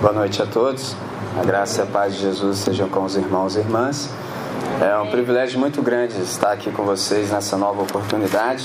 [0.00, 0.94] Boa noite a todos.
[1.36, 4.08] A graça e a paz de Jesus sejam com os irmãos e irmãs.
[4.80, 8.62] É um privilégio muito grande estar aqui com vocês nessa nova oportunidade.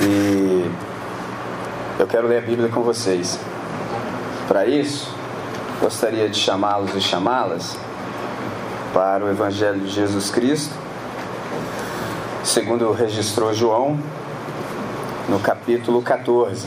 [0.00, 0.68] E
[2.00, 3.38] eu quero ler a Bíblia com vocês.
[4.48, 5.08] Para isso,
[5.80, 7.78] gostaria de chamá-los e chamá-las
[8.92, 10.74] para o Evangelho de Jesus Cristo,
[12.42, 13.96] segundo registrou João,
[15.28, 16.66] no capítulo 14.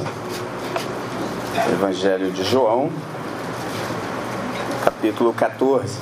[1.72, 2.90] Evangelho de João,
[5.00, 5.98] capítulo 14.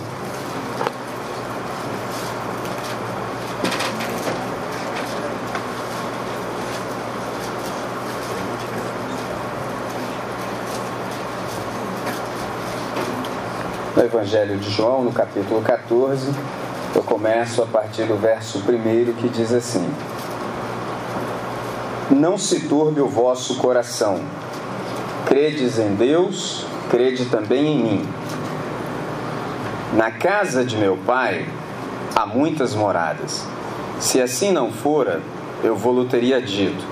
[13.96, 16.34] No Evangelho de João, no capítulo 14,
[16.96, 19.88] eu começo a partir do verso 1 que diz assim:
[22.10, 24.20] Não se turbe o vosso coração.
[25.28, 28.17] Credes em Deus, crede também em mim.
[29.98, 31.48] Na casa de meu pai
[32.16, 33.44] há muitas moradas.
[34.00, 35.24] Se assim não fora,
[35.64, 36.86] eu vou-lhe teria dito,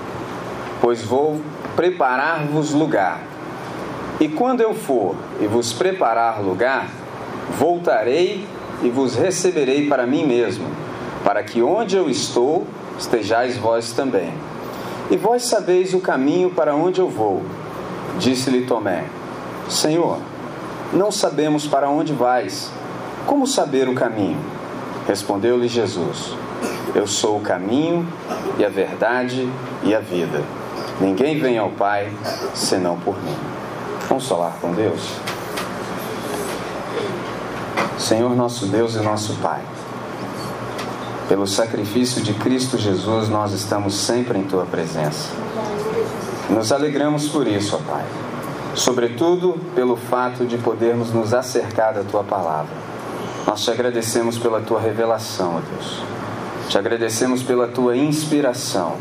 [0.80, 1.40] pois vou
[1.76, 3.20] preparar-vos lugar.
[4.18, 6.88] E quando eu for e vos preparar lugar,
[7.56, 8.44] voltarei
[8.82, 10.66] e vos receberei para mim mesmo,
[11.22, 12.66] para que onde eu estou
[12.98, 14.34] estejais vós também.
[15.12, 17.44] E vós sabeis o caminho para onde eu vou.
[18.18, 19.04] Disse-lhe Tomé:
[19.68, 20.18] Senhor,
[20.92, 22.68] não sabemos para onde vais.
[23.26, 24.38] Como saber o caminho?
[25.06, 26.32] Respondeu-lhe Jesus:
[26.94, 28.06] Eu sou o caminho
[28.56, 29.50] e a verdade
[29.82, 30.42] e a vida.
[31.00, 32.10] Ninguém vem ao Pai
[32.54, 33.36] senão por mim.
[34.08, 35.00] Vamos falar com Deus?
[37.98, 39.60] Senhor nosso Deus e nosso Pai,
[41.28, 45.30] pelo sacrifício de Cristo Jesus, nós estamos sempre em Tua presença.
[46.48, 48.04] Nos alegramos por isso, ó Pai.
[48.74, 52.95] Sobretudo pelo fato de podermos nos acercar da Tua palavra.
[53.46, 56.02] Nós te agradecemos pela Tua revelação, ó Deus.
[56.68, 58.96] Te agradecemos pela Tua inspiração.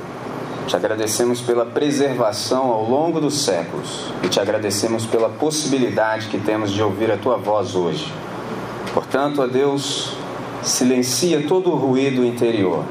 [0.68, 4.06] Te agradecemos pela preservação ao longo dos séculos.
[4.22, 8.14] E te agradecemos pela possibilidade que temos de ouvir a Tua voz hoje.
[8.94, 10.16] Portanto, ó Deus,
[10.62, 12.84] silencia todo o ruído interior,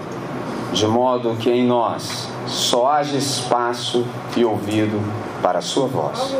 [0.72, 4.04] de modo que em nós só haja espaço
[4.36, 5.00] e ouvido
[5.40, 6.34] para a Sua voz.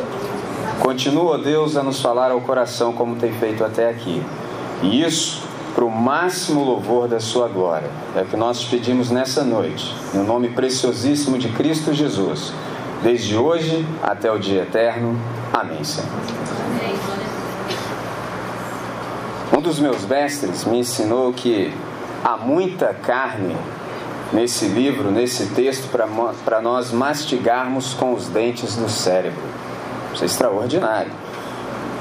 [0.81, 4.21] Continua, Deus, a nos falar ao coração como tem feito até aqui.
[4.83, 5.43] E isso
[5.75, 7.91] para o máximo louvor da Sua glória.
[8.15, 12.53] É o que nós te pedimos nessa noite, no nome preciosíssimo de Cristo Jesus,
[13.03, 15.19] desde hoje até o dia eterno.
[15.53, 16.09] Amém, Senhor.
[19.57, 21.73] Um dos meus mestres me ensinou que
[22.25, 23.57] há muita carne
[24.33, 29.43] nesse livro, nesse texto, para nós mastigarmos com os dentes do cérebro.
[30.13, 31.13] Isso é extraordinário.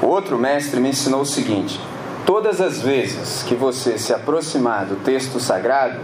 [0.02, 1.80] Outro mestre me ensinou o seguinte:
[2.26, 5.98] todas as vezes que você se aproximar do texto sagrado,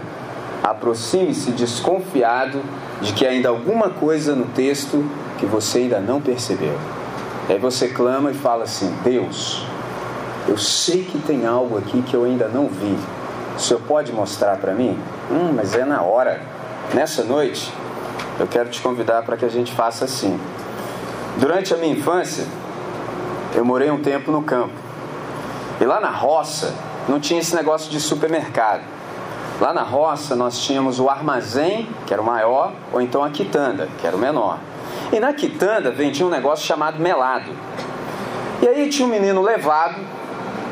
[0.62, 2.60] aproxime-se desconfiado
[3.00, 5.04] de que ainda alguma coisa no texto
[5.38, 6.76] que você ainda não percebeu.
[7.48, 9.64] Aí você clama e fala assim: Deus,
[10.46, 12.96] eu sei que tem algo aqui que eu ainda não vi.
[13.56, 14.98] O senhor pode mostrar para mim?
[15.30, 16.40] Hum, mas é na hora.
[16.94, 17.72] Nessa noite,
[18.38, 20.38] eu quero te convidar para que a gente faça assim.
[21.38, 22.44] Durante a minha infância,
[23.54, 24.89] eu morei um tempo no campo.
[25.80, 26.74] E lá na roça,
[27.08, 28.82] não tinha esse negócio de supermercado.
[29.60, 33.88] Lá na roça, nós tínhamos o armazém, que era o maior, ou então a quitanda,
[33.98, 34.58] que era o menor.
[35.12, 37.50] E na quitanda vendia um negócio chamado melado.
[38.62, 39.96] E aí tinha um menino levado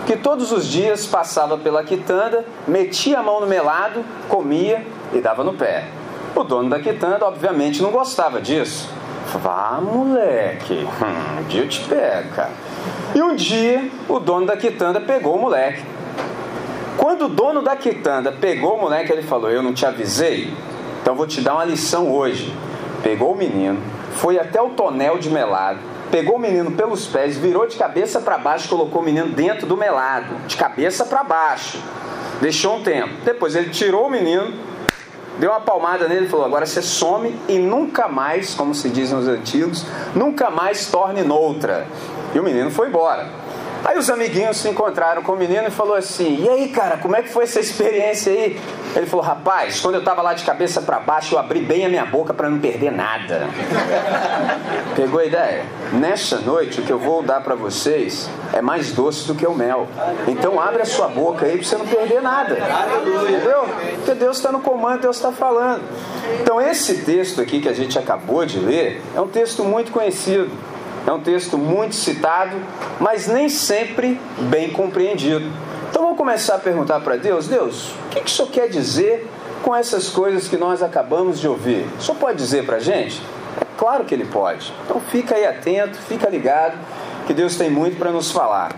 [0.07, 5.45] que todos os dias passava pela quitanda, metia a mão no melado, comia e dava
[5.45, 5.85] no pé.
[6.35, 8.89] O dono da quitanda, obviamente, não gostava disso.
[9.43, 12.53] Vá, moleque, hum, um dia eu te pego, cara.
[13.19, 15.83] E um dia, o dono da quitanda pegou o moleque.
[16.97, 20.55] Quando o dono da quitanda pegou o moleque, ele falou: Eu não te avisei?
[21.03, 22.57] Então vou te dar uma lição hoje.
[23.03, 25.81] Pegou o menino, foi até o tonel de melado,
[26.13, 29.77] pegou o menino pelos pés, virou de cabeça para baixo, colocou o menino dentro do
[29.77, 31.83] melado, de cabeça para baixo.
[32.41, 33.15] Deixou um tempo.
[33.25, 34.55] Depois ele tirou o menino,
[35.41, 39.11] deu uma palmada nele e falou: Agora você some e nunca mais, como se diz
[39.11, 39.85] nos antigos,
[40.15, 41.85] nunca mais torne noutra.
[42.35, 43.27] E o menino foi embora.
[43.85, 47.15] Aí os amiguinhos se encontraram com o menino e falou assim: "E aí, cara, como
[47.15, 48.61] é que foi essa experiência aí?"
[48.97, 51.89] Ele falou: "Rapaz, quando eu tava lá de cabeça para baixo, eu abri bem a
[51.89, 53.47] minha boca para não perder nada."
[54.97, 55.65] Pegou a ideia?
[55.93, 59.55] Nesta noite o que eu vou dar para vocês é mais doce do que o
[59.55, 59.87] mel.
[60.27, 62.59] Então abre a sua boca aí para você não perder nada.
[63.07, 63.65] Entendeu?
[63.97, 65.83] Porque Deus está no comando, Deus está falando.
[66.41, 70.51] Então esse texto aqui que a gente acabou de ler é um texto muito conhecido.
[71.09, 72.55] É um texto muito citado,
[73.01, 75.51] mas nem sempre bem compreendido.
[75.89, 79.27] Então vamos começar a perguntar para Deus: Deus, o que, que o Senhor quer dizer
[79.63, 81.87] com essas coisas que nós acabamos de ouvir?
[81.99, 83.23] O Senhor pode dizer para a gente?
[83.59, 84.71] É claro que Ele pode.
[84.85, 86.77] Então fica aí atento, fica ligado,
[87.27, 88.77] que Deus tem muito para nos falar.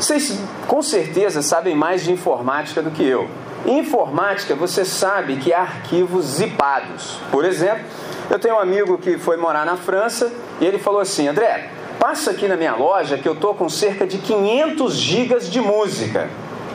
[0.00, 3.28] Vocês com certeza sabem mais de informática do que eu.
[3.66, 7.18] Em informática, você sabe que há arquivos zipados.
[7.30, 7.84] Por exemplo,
[8.30, 11.68] eu tenho um amigo que foi morar na França e ele falou assim: André,
[11.98, 16.28] passa aqui na minha loja que eu tô com cerca de 500 gigas de música.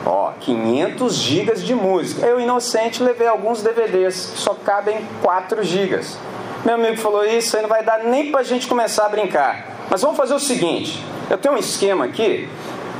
[0.05, 2.25] Ó, 500 gigas de música.
[2.25, 6.17] Eu, inocente, levei alguns DVDs, só cabem 4 gigas.
[6.65, 9.67] Meu amigo falou: Isso aí não vai dar nem pra gente começar a brincar.
[9.89, 12.49] Mas vamos fazer o seguinte: eu tenho um esquema aqui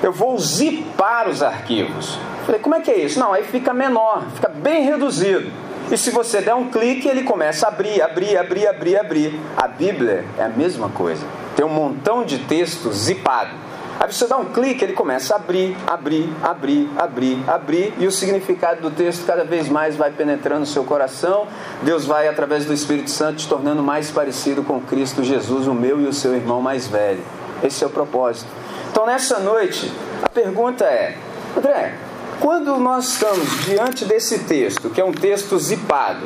[0.01, 2.18] eu vou zipar os arquivos.
[2.45, 3.19] Falei, como é que é isso?
[3.19, 5.51] Não, aí fica menor, fica bem reduzido.
[5.92, 9.40] E se você der um clique, ele começa a abrir, abrir, abrir, abrir, abrir.
[9.58, 11.26] A Bíblia é a mesma coisa.
[11.54, 13.52] Tem um montão de texto zipado.
[14.00, 18.12] Aí você dá um clique, ele começa a abrir, abrir, abrir, abrir, abrir, e o
[18.12, 21.46] significado do texto cada vez mais vai penetrando no seu coração.
[21.84, 26.02] Deus vai, através do Espírito Santo, te tornando mais parecido com Cristo Jesus, o meu
[26.02, 27.22] e o seu irmão mais velho.
[27.62, 28.50] Esse é o propósito.
[28.90, 29.92] Então, nessa noite,
[30.24, 31.16] a pergunta é:
[31.56, 31.94] André,
[32.42, 36.26] quando nós estamos diante desse texto, que é um texto zipado,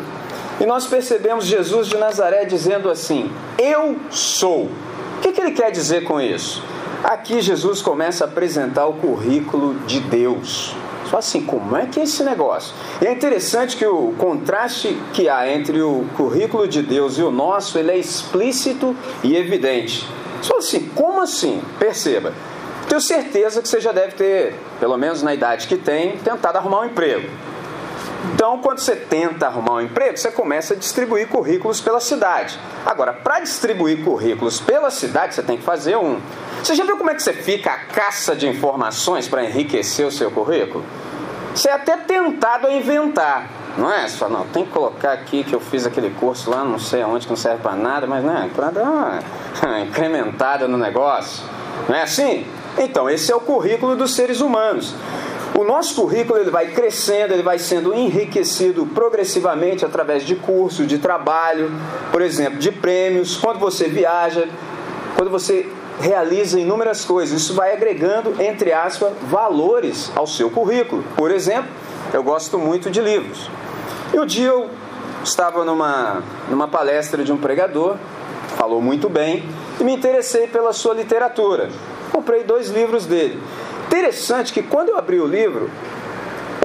[0.60, 3.30] e nós percebemos Jesus de Nazaré dizendo assim:
[3.60, 4.70] Eu sou.
[5.18, 6.64] O que, que ele quer dizer com isso?
[7.04, 10.74] Aqui Jesus começa a apresentar o currículo de Deus.
[11.10, 12.74] Só assim, como é que é esse negócio?
[13.02, 17.30] E é interessante que o contraste que há entre o currículo de Deus e o
[17.30, 20.08] nosso, ele é explícito e evidente.
[20.42, 21.62] Só assim, como assim?
[21.78, 22.34] Perceba,
[22.96, 26.82] tenho certeza que você já deve ter, pelo menos na idade que tem, tentado arrumar
[26.82, 27.30] um emprego.
[28.34, 32.58] Então, quando você tenta arrumar um emprego, você começa a distribuir currículos pela cidade.
[32.86, 36.20] Agora, para distribuir currículos pela cidade, você tem que fazer um.
[36.64, 40.12] Você já viu como é que você fica a caça de informações para enriquecer o
[40.12, 40.84] seu currículo?
[41.54, 43.48] Você é até tentado a inventar,
[43.78, 44.08] não é?
[44.08, 47.02] Você fala, não, tem que colocar aqui que eu fiz aquele curso lá, não sei
[47.02, 51.44] aonde, que não serve para nada, mas né, para dar uma incrementada no negócio.
[51.88, 52.46] Não é assim?
[52.78, 54.94] Então, esse é o currículo dos seres humanos.
[55.58, 60.98] O nosso currículo ele vai crescendo, ele vai sendo enriquecido progressivamente através de cursos, de
[60.98, 61.72] trabalho,
[62.12, 64.50] por exemplo, de prêmios, quando você viaja,
[65.16, 65.66] quando você
[66.02, 67.42] realiza inúmeras coisas.
[67.42, 71.06] Isso vai agregando, entre aspas, valores ao seu currículo.
[71.16, 71.70] Por exemplo,
[72.14, 73.50] eu gosto muito de livros.
[74.14, 74.70] E um dia eu
[75.24, 77.96] estava numa, numa palestra de um pregador,
[78.58, 79.46] falou muito bem,
[79.80, 81.70] e me interessei pela sua literatura
[82.16, 83.38] comprei dois livros dele.
[83.88, 85.70] Interessante que quando eu abri o livro,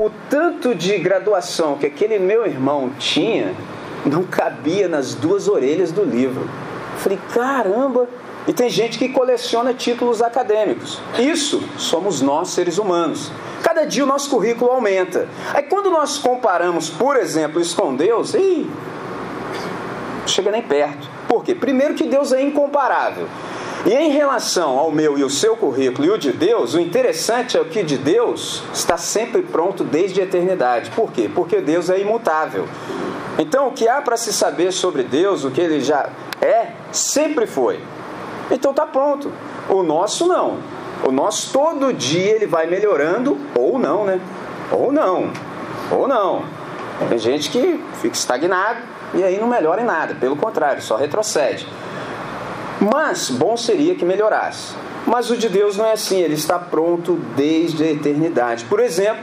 [0.00, 3.52] o tanto de graduação que aquele meu irmão tinha
[4.06, 6.48] não cabia nas duas orelhas do livro.
[6.98, 8.08] Falei, caramba!
[8.46, 11.00] E tem gente que coleciona títulos acadêmicos.
[11.18, 13.30] Isso somos nós, seres humanos.
[13.62, 15.28] Cada dia o nosso currículo aumenta.
[15.52, 18.70] Aí quando nós comparamos, por exemplo, isso com Deus, ih,
[20.20, 21.08] não chega nem perto.
[21.28, 21.54] Por quê?
[21.54, 23.28] Primeiro que Deus é incomparável.
[23.86, 27.56] E em relação ao meu e o seu currículo e o de Deus, o interessante
[27.56, 30.90] é o que de Deus está sempre pronto desde a eternidade.
[30.90, 31.30] Por quê?
[31.34, 32.68] Porque Deus é imutável.
[33.38, 36.10] Então, o que há para se saber sobre Deus, o que ele já
[36.42, 37.80] é, sempre foi.
[38.50, 39.32] Então tá pronto.
[39.68, 40.58] O nosso não.
[41.04, 44.20] O nosso todo dia ele vai melhorando ou não, né?
[44.70, 45.30] Ou não.
[45.90, 46.44] Ou não.
[47.08, 48.80] Tem gente que fica estagnado
[49.14, 51.66] e aí não melhora em nada, pelo contrário, só retrocede.
[52.80, 54.74] Mas bom seria que melhorasse.
[55.06, 58.64] Mas o de Deus não é assim, ele está pronto desde a eternidade.
[58.64, 59.22] Por exemplo,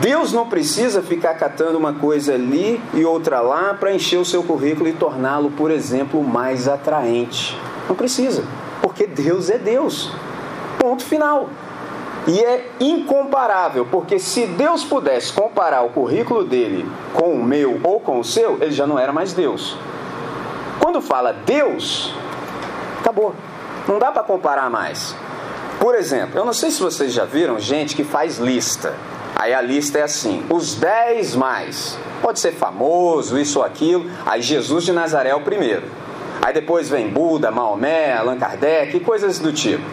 [0.00, 4.42] Deus não precisa ficar catando uma coisa ali e outra lá para encher o seu
[4.42, 7.56] currículo e torná-lo, por exemplo, mais atraente.
[7.88, 8.44] Não precisa,
[8.82, 10.12] porque Deus é Deus.
[10.78, 11.48] Ponto final.
[12.26, 17.98] E é incomparável, porque se Deus pudesse comparar o currículo dele com o meu ou
[17.98, 19.76] com o seu, ele já não era mais Deus.
[20.78, 22.14] Quando fala Deus,
[23.00, 23.34] Acabou.
[23.88, 25.14] Não dá para comparar mais.
[25.80, 28.94] Por exemplo, eu não sei se vocês já viram gente que faz lista.
[29.34, 31.98] Aí a lista é assim: os 10 mais.
[32.20, 34.10] Pode ser famoso, isso ou aquilo.
[34.26, 35.84] Aí Jesus de Nazaré é o primeiro.
[36.42, 39.84] Aí depois vem Buda, Maomé, Allan Kardec coisas do tipo.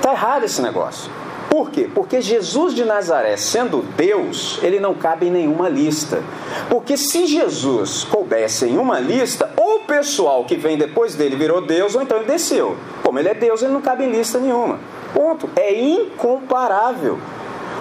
[0.00, 1.10] Tá errado esse negócio.
[1.52, 1.86] Por quê?
[1.94, 6.22] Porque Jesus de Nazaré, sendo Deus, ele não cabe em nenhuma lista.
[6.70, 11.60] Porque se Jesus coubesse em uma lista, ou o pessoal que vem depois dele virou
[11.60, 12.74] Deus, ou então ele desceu.
[13.04, 14.80] Como ele é Deus, ele não cabe em lista nenhuma.
[15.12, 15.50] Ponto.
[15.54, 17.18] É incomparável.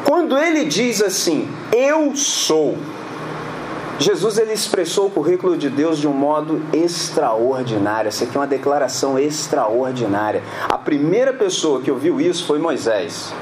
[0.06, 2.78] Quando ele diz assim, eu sou,
[4.00, 8.10] Jesus ele expressou o currículo de Deus de um modo extraordinário.
[8.10, 10.44] Essa aqui é uma declaração extraordinária.
[10.68, 13.34] A primeira pessoa que ouviu isso foi Moisés.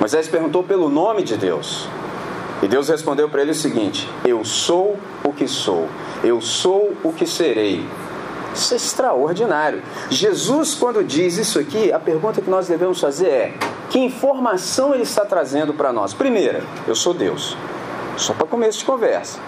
[0.00, 1.86] Moisés perguntou pelo nome de Deus.
[2.62, 5.86] E Deus respondeu para ele o seguinte: Eu sou o que sou,
[6.24, 7.86] eu sou o que serei.
[8.54, 9.82] Isso é extraordinário.
[10.08, 13.54] Jesus, quando diz isso aqui, a pergunta que nós devemos fazer é:
[13.90, 16.14] que informação ele está trazendo para nós?
[16.14, 17.56] Primeira, eu sou Deus.
[18.16, 19.38] Só para começo de conversa.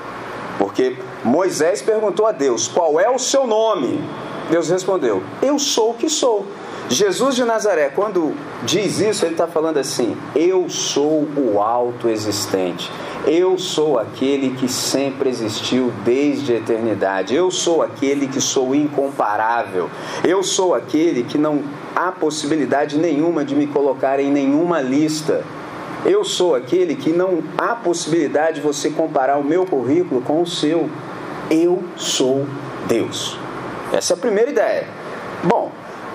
[0.59, 4.03] Porque Moisés perguntou a Deus: qual é o seu nome?
[4.51, 6.47] Deus respondeu: Eu sou o que sou.
[6.93, 8.35] Jesus de Nazaré, quando
[8.65, 12.93] diz isso, ele está falando assim: Eu sou o alto existente.
[13.27, 17.35] Eu sou aquele que sempre existiu desde a eternidade.
[17.35, 19.89] Eu sou aquele que sou incomparável.
[20.23, 21.63] Eu sou aquele que não
[21.97, 25.43] há possibilidade nenhuma de me colocar em nenhuma lista.
[26.05, 30.47] Eu sou aquele que não há possibilidade de você comparar o meu currículo com o
[30.47, 30.91] seu.
[31.51, 32.45] Eu sou
[32.87, 33.39] Deus.
[33.91, 34.87] Essa é a primeira ideia.
[35.43, 35.73] Bom,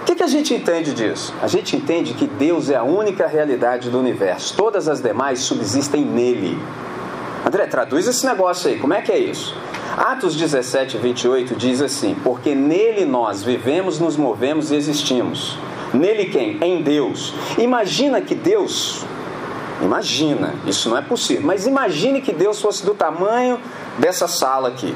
[0.08, 1.34] que, que a gente entende disso?
[1.42, 4.56] A gente entende que Deus é a única realidade do universo.
[4.56, 6.58] Todas as demais subsistem nele.
[7.46, 9.54] André, traduz esse negócio aí, como é que é isso?
[9.98, 15.58] Atos 17, 28 diz assim: Porque nele nós vivemos, nos movemos e existimos.
[15.94, 16.58] Nele quem?
[16.62, 17.34] Em Deus.
[17.58, 19.06] Imagina que Deus,
[19.82, 23.60] imagina, isso não é possível, mas imagine que Deus fosse do tamanho
[23.98, 24.96] dessa sala aqui.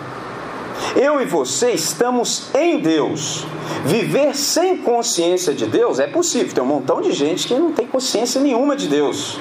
[0.95, 3.45] Eu e você estamos em Deus.
[3.85, 6.53] Viver sem consciência de Deus é possível.
[6.53, 9.39] Tem um montão de gente que não tem consciência nenhuma de Deus.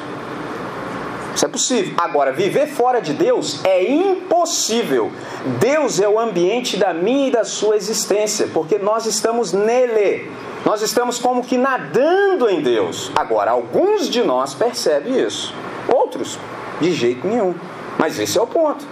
[1.35, 1.95] Isso é possível.
[1.97, 5.11] Agora, viver fora de Deus é impossível.
[5.59, 10.31] Deus é o ambiente da minha e da sua existência, porque nós estamos nele.
[10.65, 13.11] Nós estamos como que nadando em Deus.
[13.15, 15.55] Agora, alguns de nós percebem isso,
[15.93, 16.39] outros,
[16.81, 17.55] de jeito nenhum.
[17.99, 18.85] Mas esse é o ponto.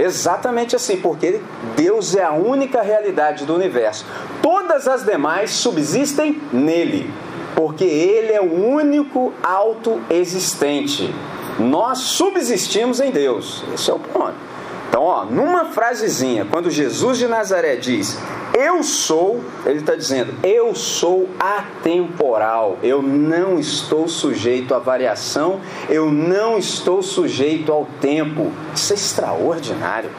[0.00, 1.40] Exatamente assim, porque
[1.76, 4.06] Deus é a única realidade do universo.
[4.42, 7.12] Todas as demais subsistem nele,
[7.54, 11.14] porque Ele é o único autoexistente.
[11.58, 13.62] Nós subsistimos em Deus.
[13.74, 14.49] Esse é o ponto.
[14.90, 18.18] Então, ó, numa frasezinha, quando Jesus de Nazaré diz
[18.52, 26.10] eu sou, ele está dizendo, eu sou atemporal, eu não estou sujeito à variação, eu
[26.10, 28.50] não estou sujeito ao tempo.
[28.74, 30.10] Isso é extraordinário.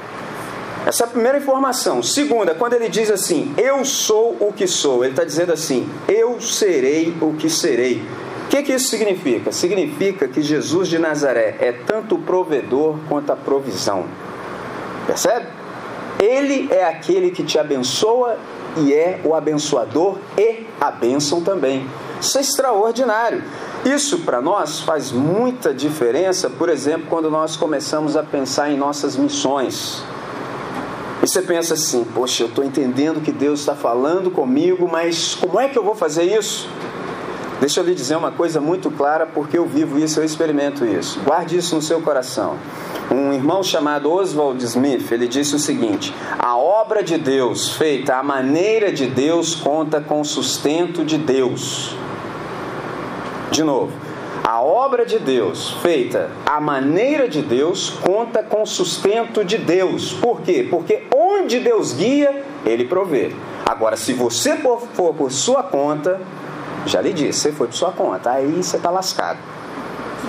[0.85, 2.01] Essa é a primeira informação.
[2.01, 6.39] Segunda, quando ele diz assim, eu sou o que sou, ele está dizendo assim, eu
[6.39, 8.01] serei o que serei
[8.51, 9.49] que, que isso significa?
[9.53, 14.03] Significa que Jesus de Nazaré é tanto o provedor quanto a provisão.
[15.05, 15.47] Percebe?
[16.19, 18.37] Ele é aquele que te abençoa
[18.77, 21.87] e é o abençoador e a bênção também.
[22.19, 23.43] Isso é extraordinário.
[23.83, 29.17] Isso para nós faz muita diferença, por exemplo, quando nós começamos a pensar em nossas
[29.17, 30.03] missões.
[31.23, 35.59] E você pensa assim: poxa, eu estou entendendo que Deus está falando comigo, mas como
[35.59, 36.69] é que eu vou fazer isso?
[37.61, 41.19] Deixa eu lhe dizer uma coisa muito clara, porque eu vivo isso, eu experimento isso.
[41.19, 42.57] Guarde isso no seu coração.
[43.11, 48.23] Um irmão chamado Oswald Smith, ele disse o seguinte: a obra de Deus feita à
[48.23, 51.95] maneira de Deus conta com o sustento de Deus.
[53.51, 53.93] De novo,
[54.43, 60.13] a obra de Deus feita à maneira de Deus conta com o sustento de Deus.
[60.13, 60.65] Por quê?
[60.67, 63.31] Porque onde Deus guia, ele provê.
[63.63, 64.81] Agora, se você for
[65.13, 66.19] por sua conta,
[66.85, 69.39] já lhe disse, você foi por sua conta, aí você está lascado.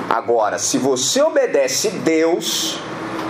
[0.09, 2.79] Agora, se você obedece Deus,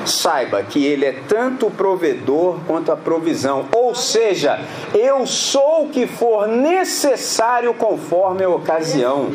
[0.05, 3.67] saiba que Ele é tanto o provedor quanto a provisão.
[3.73, 4.61] Ou seja,
[4.95, 9.31] eu sou o que for necessário conforme a ocasião.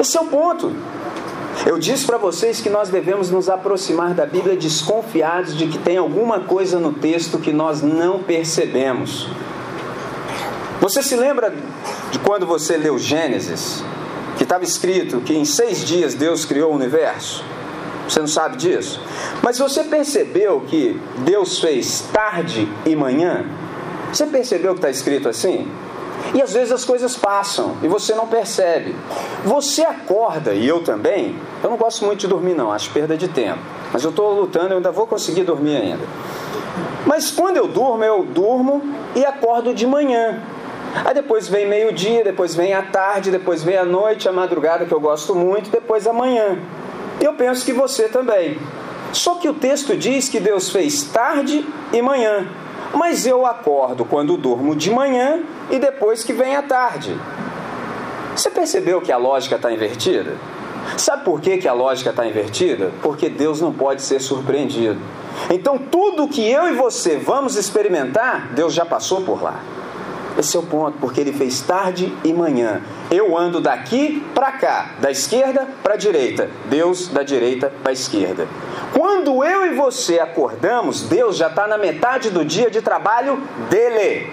[0.00, 0.72] Esse é o ponto.
[1.64, 5.96] Eu disse para vocês que nós devemos nos aproximar da Bíblia desconfiados de que tem
[5.96, 9.28] alguma coisa no texto que nós não percebemos.
[10.80, 11.54] Você se lembra
[12.10, 13.82] de quando você leu Gênesis,
[14.36, 17.44] que estava escrito que em seis dias Deus criou o universo?
[18.08, 19.00] Você não sabe disso?
[19.42, 23.44] Mas você percebeu que Deus fez tarde e manhã?
[24.12, 25.68] Você percebeu que está escrito assim?
[26.34, 28.94] E às vezes as coisas passam e você não percebe.
[29.44, 31.36] Você acorda, e eu também.
[31.62, 33.58] Eu não gosto muito de dormir, não, acho perda de tempo.
[33.92, 36.04] Mas eu estou lutando, eu ainda vou conseguir dormir ainda.
[37.06, 38.82] Mas quando eu durmo, eu durmo
[39.14, 40.40] e acordo de manhã.
[41.04, 44.94] Aí depois vem meio-dia, depois vem a tarde, depois vem a noite, a madrugada, que
[44.94, 46.58] eu gosto muito, depois a manhã.
[47.20, 48.58] Eu penso que você também.
[49.12, 52.46] Só que o texto diz que Deus fez tarde e manhã.
[52.94, 57.18] Mas eu acordo quando durmo de manhã e depois que vem a tarde.
[58.34, 60.34] Você percebeu que a lógica está invertida?
[60.96, 62.92] Sabe por que, que a lógica está invertida?
[63.02, 65.00] Porque Deus não pode ser surpreendido.
[65.50, 69.60] Então, tudo que eu e você vamos experimentar, Deus já passou por lá.
[70.38, 72.82] Esse é o ponto, porque ele fez tarde e manhã.
[73.10, 77.92] Eu ando daqui para cá, da esquerda para a direita, Deus da direita para a
[77.92, 78.46] esquerda.
[78.92, 84.30] Quando eu e você acordamos, Deus já está na metade do dia de trabalho dele.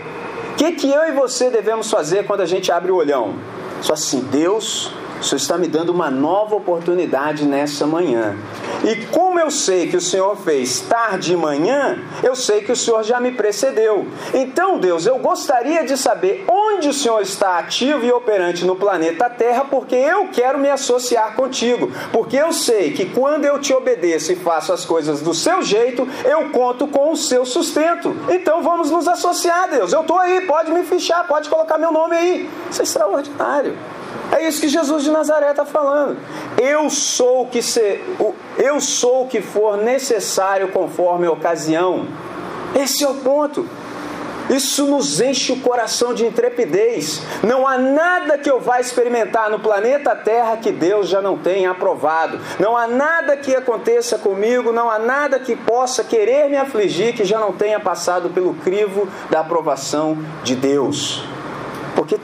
[0.51, 3.35] O que, que eu e você devemos fazer quando a gente abre o olhão?
[3.81, 4.91] Só assim, Deus,
[5.23, 8.35] o Senhor está me dando uma nova oportunidade nessa manhã.
[8.83, 12.75] E como eu sei que o Senhor fez tarde e manhã, eu sei que o
[12.75, 14.05] Senhor já me precedeu.
[14.33, 19.29] Então, Deus, eu gostaria de saber onde o Senhor está ativo e operante no planeta
[19.29, 21.89] Terra, porque eu quero me associar contigo.
[22.11, 26.05] Porque eu sei que quando eu te obedeço e faço as coisas do seu jeito,
[26.25, 28.13] eu conto com o seu sustento.
[28.27, 29.93] Então vamos nos associar, Deus.
[29.93, 32.49] Eu estou aí, pode me fichar, pode colocar meu nome aí.
[32.69, 33.77] Isso é extraordinário.
[34.43, 36.17] É isso que Jesus de Nazaré está falando.
[36.61, 38.03] Eu sou o que ser,
[38.57, 42.05] eu sou o que for necessário conforme a ocasião.
[42.75, 43.65] Esse é o ponto.
[44.49, 47.21] Isso nos enche o coração de intrepidez.
[47.41, 51.71] Não há nada que eu vá experimentar no planeta Terra que Deus já não tenha
[51.71, 52.37] aprovado.
[52.59, 57.23] Não há nada que aconteça comigo, não há nada que possa querer me afligir que
[57.23, 61.23] já não tenha passado pelo crivo da aprovação de Deus.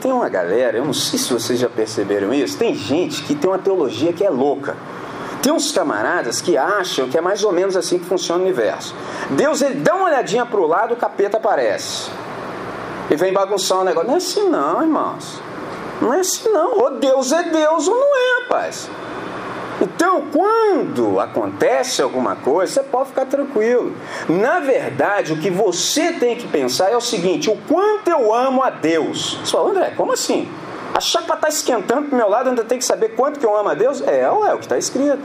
[0.00, 3.50] Tem uma galera, eu não sei se vocês já perceberam isso, tem gente que tem
[3.50, 4.76] uma teologia que é louca.
[5.42, 8.94] Tem uns camaradas que acham que é mais ou menos assim que funciona o universo.
[9.30, 12.10] Deus ele dá uma olhadinha para o lado, o capeta aparece.
[13.10, 14.08] E vem bagunçar o negócio.
[14.08, 15.40] Não é assim não, irmãos.
[16.00, 16.78] Não é assim não.
[16.78, 18.88] Ou Deus é Deus ou não é, rapaz.
[19.80, 23.94] Então, quando acontece alguma coisa, você pode ficar tranquilo.
[24.28, 28.62] Na verdade, o que você tem que pensar é o seguinte: o quanto eu amo
[28.62, 29.38] a Deus.
[29.42, 30.48] Você fala, André, como assim?
[30.92, 33.68] A chapa está esquentando para meu lado, ainda tem que saber quanto que eu amo
[33.68, 34.02] a Deus?
[34.02, 35.20] É, é o que está escrito.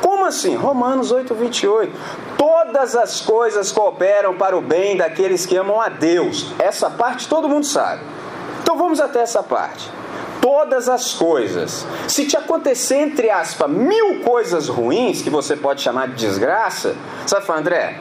[0.00, 0.54] Como assim?
[0.54, 1.92] Romanos 8, 28.
[2.38, 6.52] Todas as coisas cooperam para o bem daqueles que amam a Deus.
[6.58, 8.02] Essa parte todo mundo sabe.
[8.62, 9.90] Então vamos até essa parte
[10.40, 11.86] todas as coisas.
[12.06, 16.94] Se te acontecer, entre aspas, mil coisas ruins, que você pode chamar de desgraça,
[17.26, 17.98] você vai falar, André,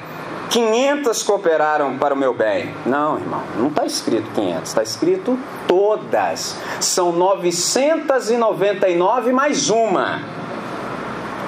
[0.49, 2.73] 500 cooperaram para o meu bem.
[2.85, 6.55] Não, irmão, não está escrito 500, está escrito todas.
[6.79, 10.21] São 999 mais uma.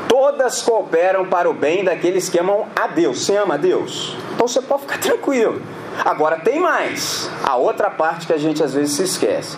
[0.08, 3.26] Todas cooperam para o bem daqueles que amam a Deus.
[3.26, 4.18] Você ama a Deus?
[4.34, 5.62] Então você pode ficar tranquilo.
[6.04, 7.32] Agora tem mais.
[7.44, 9.58] A outra parte que a gente às vezes se esquece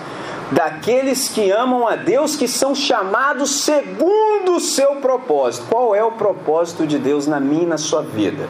[0.52, 5.66] daqueles que amam a Deus, que são chamados segundo o seu propósito.
[5.70, 8.50] Qual é o propósito de Deus na minha e na sua vida?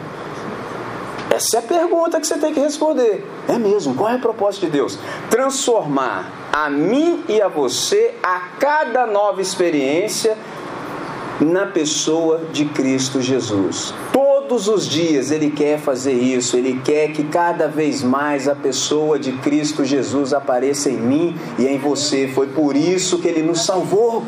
[1.29, 3.25] Essa é a pergunta que você tem que responder.
[3.47, 4.99] É mesmo, qual é o propósito de Deus?
[5.29, 10.37] Transformar a mim e a você, a cada nova experiência,
[11.41, 13.93] na pessoa de Cristo Jesus.
[14.13, 19.17] Todos os dias Ele quer fazer isso, Ele quer que cada vez mais a pessoa
[19.17, 22.27] de Cristo Jesus apareça em mim e em você.
[22.27, 24.23] Foi por isso que Ele nos salvou.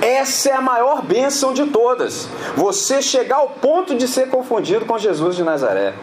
[0.00, 2.28] Essa é a maior bênção de todas.
[2.56, 5.94] Você chegar ao ponto de ser confundido com Jesus de Nazaré.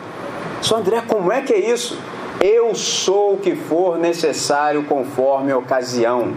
[0.62, 1.98] Só André, como é que é isso?
[2.42, 6.34] Eu sou o que for necessário conforme a ocasião.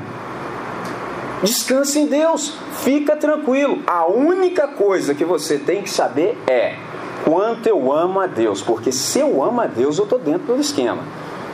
[1.43, 3.83] Descanse em Deus, fica tranquilo.
[3.87, 6.77] A única coisa que você tem que saber é
[7.25, 10.61] quanto eu amo a Deus, porque se eu amo a Deus, eu estou dentro do
[10.61, 11.03] esquema,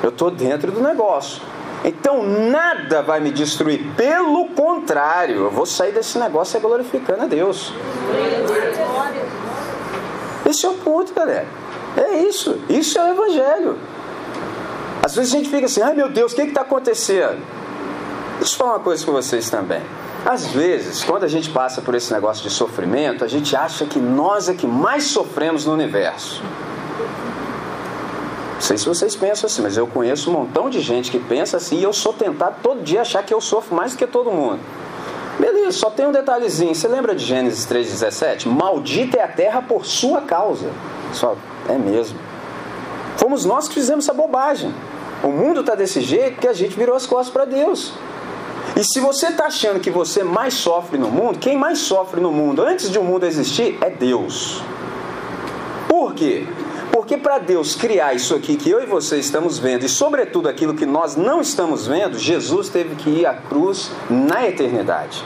[0.03, 1.41] eu estou dentro do negócio.
[1.85, 7.73] Então nada vai me destruir, pelo contrário, eu vou sair desse negócio glorificando a Deus.
[10.45, 11.47] Esse é o ponto, galera.
[11.97, 13.79] É isso, isso é o Evangelho.
[15.03, 17.39] Às vezes a gente fica assim, ai meu Deus, o que está acontecendo?
[18.39, 19.83] Deixa eu falar uma coisa com vocês também.
[20.25, 23.99] Às vezes, quando a gente passa por esse negócio de sofrimento, a gente acha que
[23.99, 26.43] nós é que mais sofremos no universo.
[28.55, 31.57] Não sei se vocês pensam assim, mas eu conheço um montão de gente que pensa
[31.57, 34.31] assim e eu sou tentado todo dia achar que eu sofro mais do que todo
[34.31, 34.61] mundo.
[35.39, 36.75] Beleza, só tem um detalhezinho.
[36.75, 38.47] Você lembra de Gênesis 3,17?
[38.47, 40.71] Maldita é a terra por sua causa.
[41.13, 41.37] Só,
[41.69, 42.19] é mesmo.
[43.17, 44.75] Fomos nós que fizemos essa bobagem.
[45.23, 47.93] O mundo está desse jeito que a gente virou as costas para Deus.
[48.79, 52.31] E se você está achando que você mais sofre no mundo, quem mais sofre no
[52.31, 54.63] mundo antes de o um mundo existir é Deus.
[55.89, 56.47] Por quê?
[56.93, 60.75] Porque para Deus criar isso aqui que eu e você estamos vendo, e sobretudo aquilo
[60.75, 65.25] que nós não estamos vendo, Jesus teve que ir à cruz na eternidade.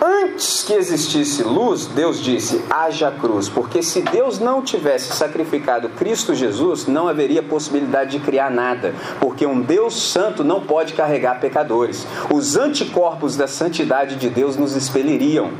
[0.00, 6.34] Antes que existisse luz, Deus disse: haja cruz, porque se Deus não tivesse sacrificado Cristo
[6.34, 12.06] Jesus, não haveria possibilidade de criar nada, porque um Deus santo não pode carregar pecadores.
[12.32, 15.50] Os anticorpos da santidade de Deus nos expeliriam.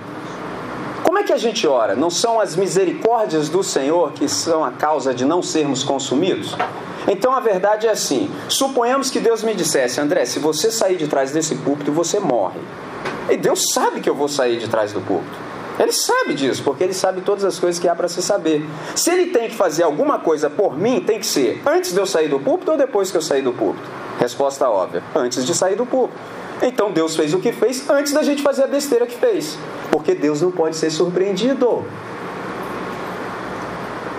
[1.02, 1.94] Como é que a gente ora?
[1.94, 6.56] Não são as misericórdias do Senhor que são a causa de não sermos consumidos?
[7.06, 11.06] Então a verdade é assim: suponhamos que Deus me dissesse, André, se você sair de
[11.06, 12.60] trás desse púlpito, você morre.
[13.28, 15.54] E Deus sabe que eu vou sair de trás do púlpito.
[15.78, 18.64] Ele sabe disso, porque ele sabe todas as coisas que há para se saber.
[18.94, 22.06] Se ele tem que fazer alguma coisa por mim, tem que ser antes de eu
[22.06, 23.86] sair do púlpito ou depois que eu sair do púlpito?
[24.18, 26.18] Resposta óbvia: antes de sair do púlpito.
[26.62, 29.58] Então Deus fez o que fez antes da gente fazer a besteira que fez.
[29.90, 31.84] Porque Deus não pode ser surpreendido.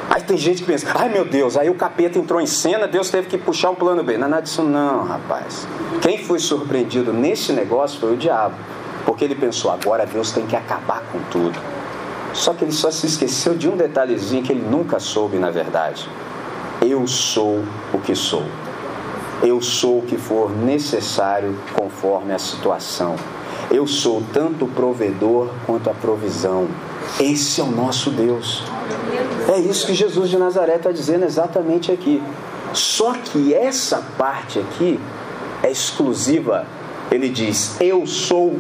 [0.10, 3.10] Aí tem gente que pensa, ai meu Deus, aí o capeta entrou em cena, Deus
[3.10, 4.18] teve que puxar um plano B.
[4.18, 5.68] Não é nada disso não, rapaz.
[6.02, 8.56] Quem foi surpreendido nesse negócio foi o diabo.
[9.06, 11.60] Porque ele pensou, agora Deus tem que acabar com tudo.
[12.34, 16.10] Só que ele só se esqueceu de um detalhezinho que ele nunca soube na verdade.
[16.82, 17.64] Eu sou
[17.94, 18.44] o que sou.
[19.42, 23.16] Eu sou o que for necessário conforme a situação.
[23.72, 26.68] Eu sou tanto o provedor quanto a provisão.
[27.20, 28.64] Esse é o nosso Deus.
[29.48, 32.22] É isso que Jesus de Nazaré está dizendo exatamente aqui.
[32.74, 35.00] Só que essa parte aqui
[35.64, 36.66] é exclusiva.
[37.10, 38.56] Ele diz: Eu sou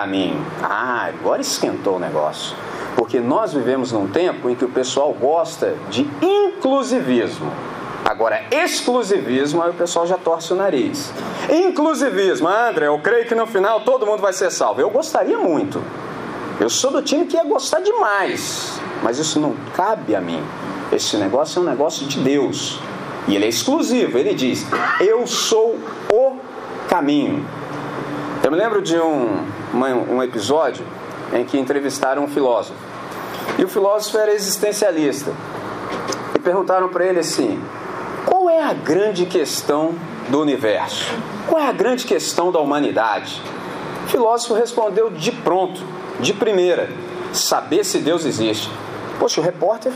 [0.00, 0.42] caminho.
[0.62, 2.56] Ah, agora esquentou o negócio.
[2.96, 7.52] Porque nós vivemos num tempo em que o pessoal gosta de inclusivismo.
[8.04, 11.12] Agora, exclusivismo, aí o pessoal já torce o nariz.
[11.50, 14.80] Inclusivismo, André, eu creio que no final todo mundo vai ser salvo.
[14.80, 15.82] Eu gostaria muito.
[16.58, 20.42] Eu sou do time que ia gostar demais, mas isso não cabe a mim.
[20.90, 22.80] Esse negócio é um negócio de Deus.
[23.28, 24.18] E ele é exclusivo.
[24.18, 24.66] Ele diz:
[24.98, 25.78] Eu sou
[26.12, 26.36] o
[26.88, 27.46] caminho.
[28.42, 30.84] Eu me lembro de um, um episódio
[31.32, 32.78] em que entrevistaram um filósofo.
[33.58, 35.32] E o filósofo era existencialista.
[36.34, 37.62] E perguntaram para ele assim:
[38.26, 39.94] Qual é a grande questão
[40.28, 41.14] do universo?
[41.46, 43.40] Qual é a grande questão da humanidade?
[44.06, 45.80] O filósofo respondeu de pronto
[46.20, 46.90] de primeira,
[47.32, 48.70] saber se Deus existe.
[49.18, 49.92] Poxa, o repórter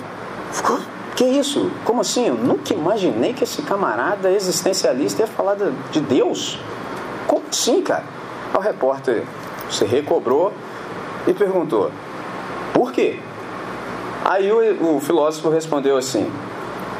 [0.52, 0.78] ficou.
[1.16, 1.70] Que isso?
[1.84, 2.26] Como assim?
[2.26, 5.56] Eu nunca imaginei que esse camarada existencialista ia falar
[5.90, 6.58] de Deus.
[7.26, 8.04] Como assim, cara?
[8.52, 9.24] O repórter
[9.74, 10.52] se recobrou
[11.26, 11.90] e perguntou:
[12.72, 13.18] por quê?
[14.24, 16.30] Aí o, o filósofo respondeu assim: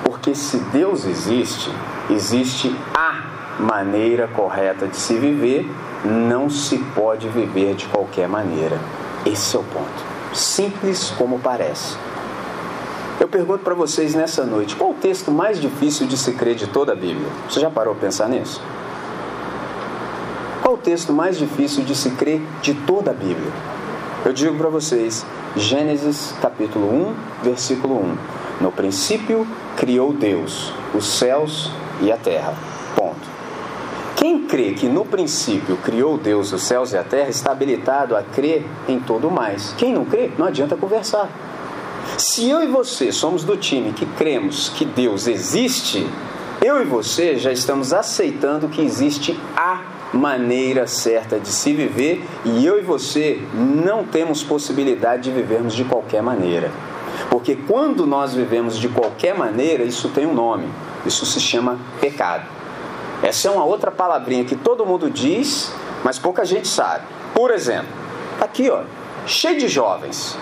[0.05, 1.71] porque se Deus existe,
[2.11, 5.69] existe a maneira correta de se viver,
[6.05, 8.79] não se pode viver de qualquer maneira.
[9.25, 10.15] Esse é o ponto.
[10.35, 11.97] Simples como parece.
[13.21, 16.67] Eu pergunto para vocês nessa noite: qual o texto mais difícil de se crer de
[16.67, 17.29] toda a Bíblia?
[17.49, 18.61] Você já parou a pensar nisso?
[20.75, 23.53] O texto mais difícil de se crer de toda a Bíblia?
[24.25, 28.17] Eu digo para vocês: Gênesis capítulo 1, versículo 1.
[28.61, 31.71] No princípio criou Deus os céus
[32.03, 32.55] e a terra.
[32.97, 33.21] Ponto.
[34.17, 38.25] Quem crê que no princípio criou Deus os céus e a terra está habilitado a
[38.25, 39.73] crer em todo mais.
[39.79, 41.31] Quem não crê, não adianta conversar.
[42.19, 46.05] Se eu e você somos do time que cremos que Deus existe,
[46.61, 52.65] eu e você já estamos aceitando que existe a maneira certa de se viver e
[52.65, 56.71] eu e você não temos possibilidade de vivermos de qualquer maneira.
[57.31, 60.69] Porque quando nós vivemos de qualquer maneira, isso tem um nome.
[61.05, 62.45] Isso se chama pecado.
[63.23, 65.73] Essa é uma outra palavrinha que todo mundo diz,
[66.03, 67.05] mas pouca gente sabe.
[67.35, 67.89] Por exemplo,
[68.41, 68.83] aqui ó,
[69.27, 70.37] cheio de jovens.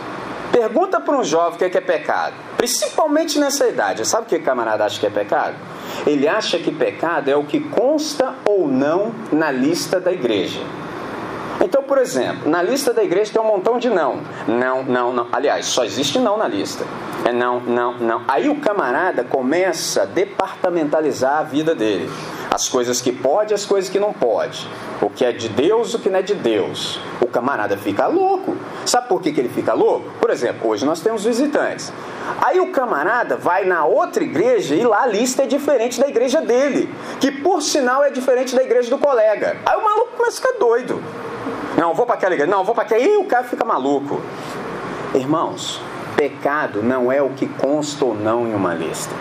[0.52, 4.06] Pergunta para um jovem o que é, que é pecado, principalmente nessa idade.
[4.06, 5.56] Sabe o que o camarada acha que é pecado?
[6.06, 10.60] Ele acha que pecado é o que consta ou não na lista da igreja.
[11.64, 14.20] Então, por exemplo, na lista da igreja tem um montão de não.
[14.48, 15.28] Não, não, não.
[15.32, 16.84] Aliás, só existe não na lista.
[17.24, 18.22] É não, não, não.
[18.26, 22.10] Aí o camarada começa a departamentalizar a vida dele.
[22.50, 24.68] As coisas que pode, as coisas que não pode.
[25.00, 26.98] O que é de Deus, o que não é de Deus.
[27.20, 28.56] O camarada fica louco.
[28.84, 30.10] Sabe por que, que ele fica louco?
[30.20, 31.92] Por exemplo, hoje nós temos visitantes.
[32.42, 36.40] Aí o camarada vai na outra igreja e lá a lista é diferente da igreja
[36.40, 36.92] dele.
[37.20, 39.56] Que por sinal é diferente da igreja do colega.
[39.64, 41.00] Aí o maluco começa a ficar doido.
[41.76, 42.50] Não, vou para aquela igreja.
[42.50, 43.00] Não, vou para aquela.
[43.00, 44.20] E o cara fica maluco.
[45.14, 45.80] Irmãos,
[46.16, 49.14] pecado não é o que consta ou não em uma lista.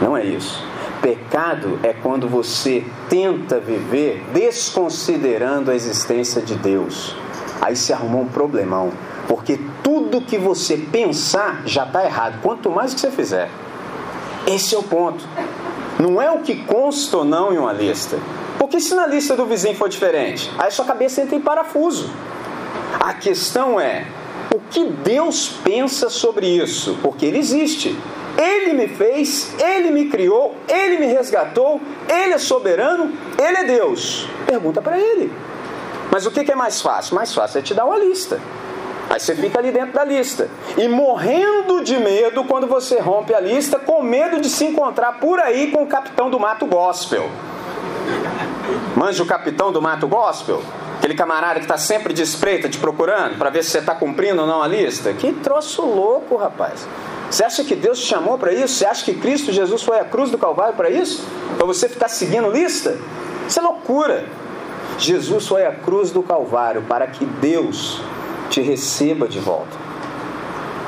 [0.00, 0.62] Não é isso.
[1.00, 7.14] Pecado é quando você tenta viver desconsiderando a existência de Deus.
[7.60, 8.90] Aí se arrumou um problemão,
[9.28, 13.50] porque tudo que você pensar já está errado, quanto mais que você fizer.
[14.46, 15.26] Esse é o ponto.
[15.98, 18.18] Não é o que consta ou não em uma lista.
[18.64, 22.10] Porque se na lista do vizinho for diferente, aí sua cabeça entra em parafuso.
[22.98, 24.06] A questão é
[24.54, 27.94] o que Deus pensa sobre isso, porque ele existe.
[28.38, 34.26] Ele me fez, Ele me criou, Ele me resgatou, Ele é soberano, Ele é Deus.
[34.46, 35.30] Pergunta para Ele.
[36.10, 37.14] Mas o que é mais fácil?
[37.16, 38.40] Mais fácil é te dar uma lista.
[39.10, 40.48] Aí você fica ali dentro da lista.
[40.78, 45.38] E morrendo de medo quando você rompe a lista, com medo de se encontrar por
[45.38, 47.28] aí com o capitão do mato gospel.
[48.96, 50.62] Manja o capitão do mato gospel?
[50.98, 54.40] Aquele camarada que está sempre de espreita te procurando para ver se você está cumprindo
[54.40, 55.12] ou não a lista?
[55.12, 56.86] Que troço louco, rapaz.
[57.30, 58.74] Você acha que Deus te chamou para isso?
[58.74, 61.26] Você acha que Cristo Jesus foi à cruz do Calvário para isso?
[61.56, 62.96] Para você ficar seguindo lista?
[63.46, 64.24] Isso é loucura.
[64.98, 68.00] Jesus foi à cruz do Calvário para que Deus
[68.48, 69.76] te receba de volta.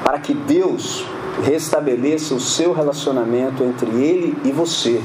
[0.04, 1.04] Para que Deus
[1.42, 5.02] restabeleça o seu relacionamento entre Ele e você.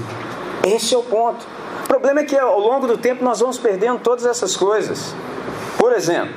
[0.64, 1.46] Esse é o ponto.
[1.92, 5.14] Problema é que ao longo do tempo nós vamos perdendo todas essas coisas.
[5.78, 6.34] Por exemplo,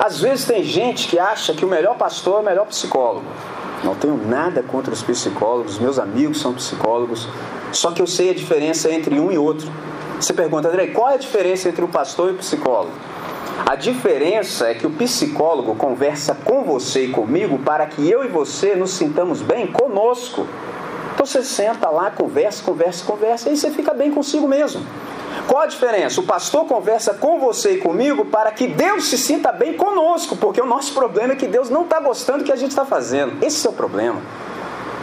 [0.00, 3.24] às vezes tem gente que acha que o melhor pastor é o melhor psicólogo.
[3.84, 7.28] Não tenho nada contra os psicólogos, meus amigos são psicólogos,
[7.70, 9.70] só que eu sei a diferença entre um e outro.
[10.18, 12.90] Você pergunta, André, qual é a diferença entre o pastor e o psicólogo?
[13.64, 18.28] A diferença é que o psicólogo conversa com você e comigo para que eu e
[18.28, 20.48] você nos sintamos bem conosco.
[21.16, 24.84] Então você senta lá, conversa, conversa, conversa, e aí você fica bem consigo mesmo.
[25.48, 26.20] Qual a diferença?
[26.20, 30.60] O pastor conversa com você e comigo para que Deus se sinta bem conosco, porque
[30.60, 33.42] o nosso problema é que Deus não está gostando do que a gente está fazendo.
[33.42, 34.20] Esse é o problema.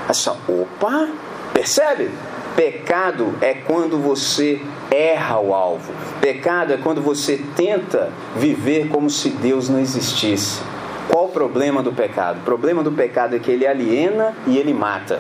[0.08, 1.08] É só, opa,
[1.52, 2.12] percebe?
[2.56, 5.92] Pecado é quando você erra o alvo.
[6.22, 10.62] Pecado é quando você tenta viver como se Deus não existisse.
[11.10, 12.38] Qual o problema do pecado?
[12.38, 15.20] O problema do pecado é que ele aliena e ele mata.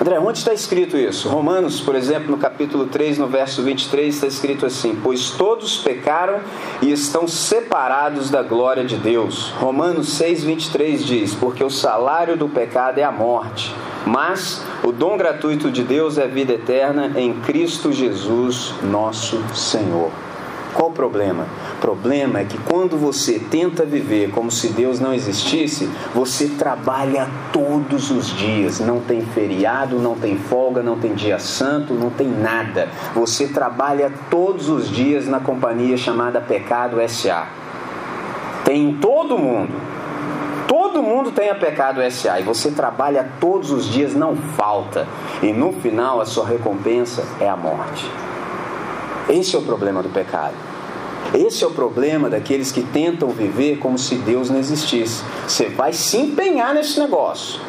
[0.00, 1.28] André, onde está escrito isso?
[1.28, 6.38] Romanos, por exemplo, no capítulo 3, no verso 23, está escrito assim: Pois todos pecaram
[6.80, 9.50] e estão separados da glória de Deus.
[9.58, 13.74] Romanos 6, 23 diz: Porque o salário do pecado é a morte,
[14.06, 20.27] mas o dom gratuito de Deus é a vida eterna em Cristo Jesus, nosso Senhor.
[20.78, 21.44] Qual o problema?
[21.76, 27.28] O problema é que quando você tenta viver como se Deus não existisse, você trabalha
[27.52, 28.78] todos os dias.
[28.78, 32.88] Não tem feriado, não tem folga, não tem dia santo, não tem nada.
[33.12, 37.48] Você trabalha todos os dias na companhia chamada Pecado SA.
[38.64, 39.74] Tem em todo mundo.
[40.68, 45.08] Todo mundo tem a Pecado SA e você trabalha todos os dias, não falta.
[45.42, 48.08] E no final a sua recompensa é a morte.
[49.28, 50.67] Esse é o problema do pecado.
[51.34, 55.22] Esse é o problema daqueles que tentam viver como se Deus não existisse.
[55.46, 57.60] Você vai se empenhar nesse negócio.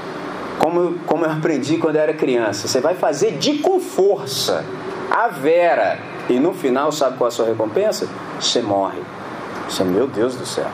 [0.57, 2.67] Como, como eu aprendi quando eu era criança.
[2.67, 4.65] Você vai fazer de com força,
[5.09, 5.99] a vera.
[6.29, 8.07] E no final, sabe qual é a sua recompensa?
[8.39, 8.99] Você morre.
[9.67, 10.67] Você, meu Deus do céu.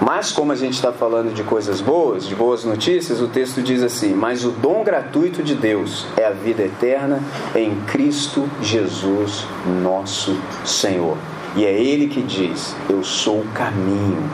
[0.00, 3.82] Mas, como a gente está falando de coisas boas, de boas notícias, o texto diz
[3.82, 7.22] assim: Mas o dom gratuito de Deus é a vida eterna
[7.54, 9.46] em Cristo Jesus,
[9.82, 11.16] nosso Senhor.
[11.56, 14.30] E é Ele que diz: Eu sou o caminho,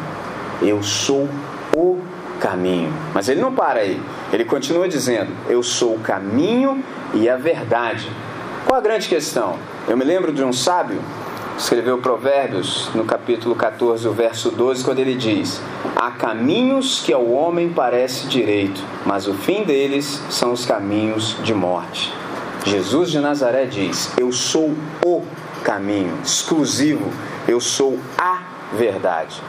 [0.62, 1.28] eu sou
[1.76, 1.98] o
[2.40, 2.92] caminho.
[3.14, 4.00] Mas ele não para aí,
[4.32, 6.82] ele continua dizendo: Eu sou o caminho
[7.14, 8.08] e a verdade.
[8.66, 9.56] Qual a grande questão?
[9.88, 11.00] Eu me lembro de um sábio
[11.60, 15.60] escreveu Provérbios no capítulo 14, o verso 12, quando ele diz:
[15.94, 21.52] Há caminhos que ao homem parece direito, mas o fim deles são os caminhos de
[21.52, 22.12] morte.
[22.64, 25.22] Jesus de Nazaré diz: Eu sou o
[25.62, 27.10] caminho exclusivo,
[27.46, 28.42] eu sou a
[28.72, 29.40] verdade.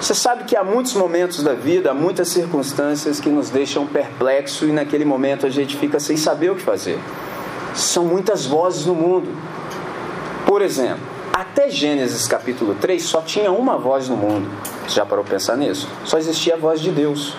[0.00, 4.68] Você sabe que há muitos momentos da vida, há muitas circunstâncias que nos deixam perplexos
[4.68, 6.98] e naquele momento a gente fica sem saber o que fazer.
[7.74, 9.28] São muitas vozes no mundo.
[10.46, 14.48] Por exemplo, até Gênesis capítulo 3 só tinha uma voz no mundo.
[14.86, 15.86] Você já parou para pensar nisso?
[16.04, 17.36] Só existia a voz de Deus.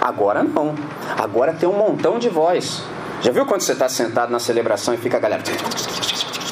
[0.00, 0.74] Agora não.
[1.16, 2.82] Agora tem um montão de voz.
[3.20, 5.42] Já viu quando você está sentado na celebração e fica a galera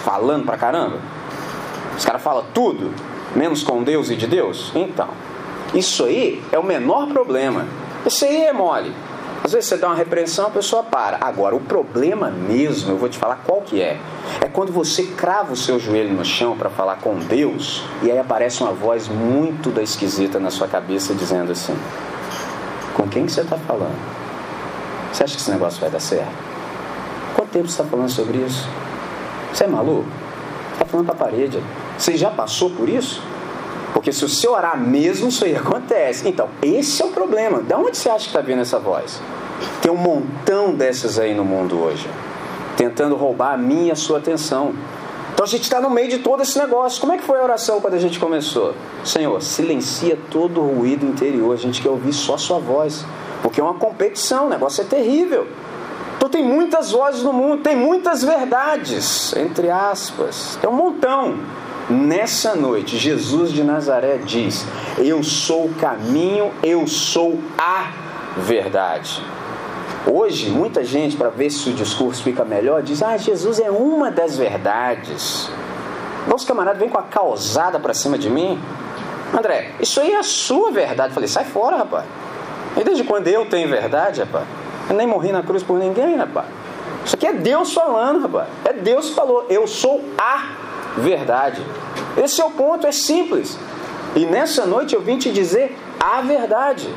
[0.06, 0.98] falando pra caramba?
[1.98, 2.92] Os caras falam tudo,
[3.34, 4.70] menos com Deus e de Deus?
[4.72, 5.08] Então,
[5.74, 7.66] isso aí é o menor problema.
[8.06, 8.94] Isso aí é mole.
[9.42, 11.18] Às vezes você dá uma repreensão, a pessoa para.
[11.20, 13.98] Agora, o problema mesmo, eu vou te falar qual que é.
[14.40, 18.18] É quando você crava o seu joelho no chão para falar com Deus e aí
[18.18, 21.76] aparece uma voz muito da esquisita na sua cabeça dizendo assim:
[22.94, 23.96] Com quem que você está falando?
[25.12, 26.32] Você acha que esse negócio vai dar certo?
[27.34, 28.68] Quanto tempo você está falando sobre isso?
[29.56, 30.04] Você é maluco?
[30.74, 31.62] Está falando para a parede.
[31.96, 33.22] Você já passou por isso?
[33.94, 36.28] Porque se você orar mesmo, isso aí acontece.
[36.28, 37.62] Então, esse é o problema.
[37.62, 39.18] De onde você acha que está vindo essa voz?
[39.80, 42.06] Tem um montão dessas aí no mundo hoje,
[42.76, 44.74] tentando roubar a minha e a sua atenção.
[45.32, 47.00] Então a gente está no meio de todo esse negócio.
[47.00, 48.74] Como é que foi a oração quando a gente começou?
[49.06, 51.54] Senhor, silencia todo o ruído interior.
[51.54, 53.06] A gente quer ouvir só a sua voz.
[53.42, 55.46] Porque é uma competição, o negócio é terrível.
[56.26, 60.58] Então tem muitas vozes no mundo, tem muitas verdades, entre aspas.
[60.60, 61.38] Tem um montão.
[61.88, 64.66] nessa noite, Jesus de Nazaré diz:
[64.98, 67.92] Eu sou o caminho, eu sou a
[68.38, 69.22] verdade.
[70.04, 74.10] Hoje, muita gente, para ver se o discurso fica melhor, diz: Ah, Jesus é uma
[74.10, 75.48] das verdades.
[76.26, 78.60] Nosso camarada vem com a causada para cima de mim.
[79.32, 81.10] André, isso aí é a sua verdade.
[81.10, 82.04] Eu falei: Sai fora, rapaz.
[82.76, 84.65] E desde quando eu tenho verdade, rapaz?
[84.88, 86.46] Eu nem morri na cruz por ninguém, rapaz.
[87.04, 88.48] Isso aqui é Deus falando, rapaz.
[88.64, 90.44] É Deus que falou: Eu sou a
[90.96, 91.62] verdade.
[92.16, 93.58] Esse é o ponto, é simples.
[94.14, 96.88] E nessa noite eu vim te dizer a verdade.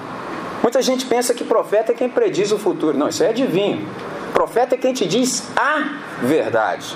[0.61, 2.97] Muita gente pensa que profeta é quem prediz o futuro.
[2.97, 3.87] Não, isso é adivinho.
[4.33, 6.95] Profeta é quem te diz a verdade.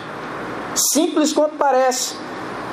[0.94, 2.16] Simples quanto parece.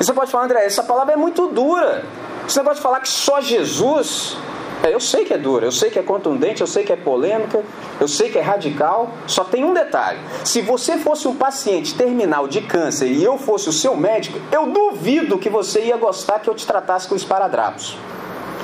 [0.00, 2.04] E você pode falar, André, essa palavra é muito dura.
[2.46, 4.36] Você pode falar que só Jesus.
[4.82, 6.96] É, eu sei que é dura, eu sei que é contundente, eu sei que é
[6.96, 7.62] polêmica,
[8.00, 9.10] eu sei que é radical.
[9.26, 13.68] Só tem um detalhe: se você fosse um paciente terminal de câncer e eu fosse
[13.68, 17.96] o seu médico, eu duvido que você ia gostar que eu te tratasse com esparadrapos.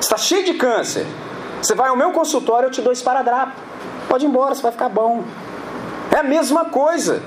[0.01, 1.07] Está cheio de câncer.
[1.61, 3.53] Você vai ao meu consultório, eu te dou esparadrapo.
[4.09, 5.23] Pode ir embora, você vai ficar bom.
[6.11, 7.23] É a mesma coisa.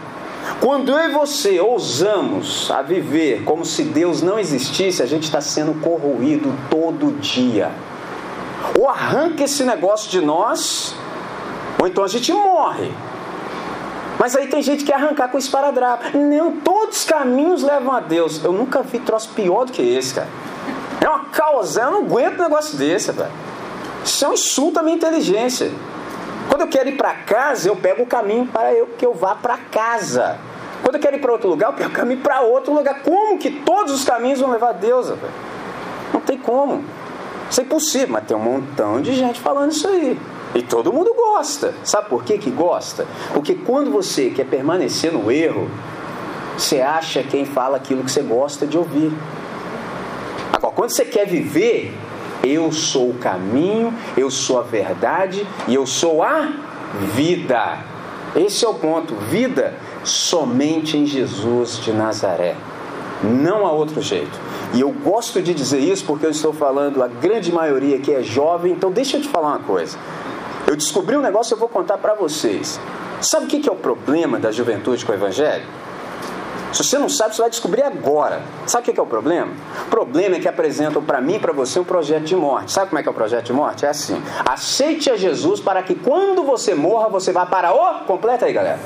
[0.61, 5.41] Quando eu e você ousamos a viver como se Deus não existisse, a gente está
[5.41, 7.71] sendo corroído todo dia.
[8.77, 10.95] Ou arranca esse negócio de nós,
[11.79, 12.91] ou então a gente morre.
[14.19, 16.17] Mas aí tem gente que quer arrancar com esparadrapo.
[16.17, 18.43] Não, todos os caminhos levam a Deus.
[18.43, 20.27] Eu nunca vi troço pior do que esse, cara.
[21.01, 23.31] É uma causa, eu não aguento um negócio desse, velho.
[24.03, 25.71] Isso é um insulto à minha inteligência.
[26.49, 29.35] Quando eu quero ir para casa, eu pego o caminho para eu, que eu vá
[29.35, 30.37] para casa.
[30.83, 33.01] Quando eu quero ir para outro lugar, eu pego o caminho para outro lugar.
[33.03, 35.07] Como que todos os caminhos vão levar a Deus?
[35.07, 35.19] Véio?
[36.13, 36.83] Não tem como.
[37.49, 40.17] Isso é impossível, mas tem um montão de gente falando isso aí.
[40.53, 41.73] E todo mundo gosta.
[41.83, 43.07] Sabe por que, que gosta?
[43.33, 45.69] Porque quando você quer permanecer no erro,
[46.57, 49.11] você acha quem fala aquilo que você gosta de ouvir.
[50.51, 51.95] Agora, quando você quer viver,
[52.43, 56.51] eu sou o caminho, eu sou a verdade e eu sou a
[57.13, 57.79] vida.
[58.35, 59.15] Esse é o ponto.
[59.15, 62.55] Vida somente em Jesus de Nazaré.
[63.23, 64.48] Não há outro jeito.
[64.73, 68.21] E eu gosto de dizer isso porque eu estou falando a grande maioria que é
[68.21, 68.73] jovem.
[68.73, 69.97] Então deixa eu te falar uma coisa.
[70.67, 72.79] Eu descobri um negócio eu vou contar para vocês.
[73.21, 75.65] Sabe o que é o problema da juventude com o Evangelho?
[76.71, 78.41] Se você não sabe, você vai descobrir agora.
[78.67, 79.51] Sabe o que é o problema?
[79.87, 82.71] O problema é que apresentam para mim e para você um projeto de morte.
[82.71, 83.85] Sabe como é que é o projeto de morte?
[83.85, 88.05] É assim: aceite a Jesus para que quando você morra, você vá para o.
[88.05, 88.79] Completa aí, galera.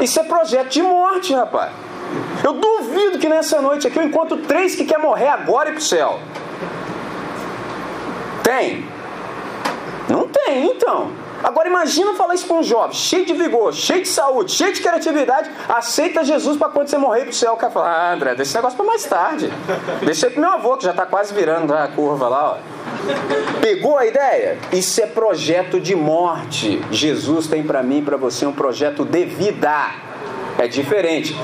[0.00, 1.72] Isso é projeto de morte, rapaz.
[2.42, 5.78] Eu duvido que nessa noite aqui eu encontro três que quer morrer agora e para
[5.78, 6.18] o céu.
[8.42, 8.86] Tem?
[10.08, 11.10] Não tem, então.
[11.42, 14.80] Agora imagina falar isso para um jovem, cheio de vigor, cheio de saúde, cheio de
[14.80, 17.52] criatividade, aceita Jesus para quando você morrer para o céu.
[17.52, 19.52] O cara fala, ah, André, deixa esse negócio para mais tarde.
[20.02, 22.52] Deixa para meu avô, que já está quase virando a curva lá.
[22.52, 23.60] Ó.
[23.60, 24.58] Pegou a ideia?
[24.72, 26.82] Isso é projeto de morte.
[26.90, 29.90] Jesus tem para mim e para você um projeto de vida.
[30.58, 31.36] É diferente.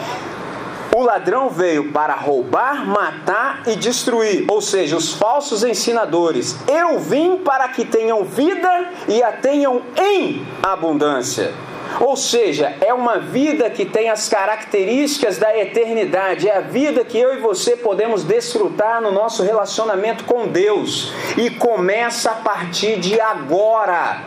[0.95, 6.55] O ladrão veio para roubar, matar e destruir, ou seja, os falsos ensinadores.
[6.69, 11.55] Eu vim para que tenham vida e a tenham em abundância.
[11.99, 17.19] Ou seja, é uma vida que tem as características da eternidade, é a vida que
[17.19, 23.19] eu e você podemos desfrutar no nosso relacionamento com Deus e começa a partir de
[23.19, 24.21] agora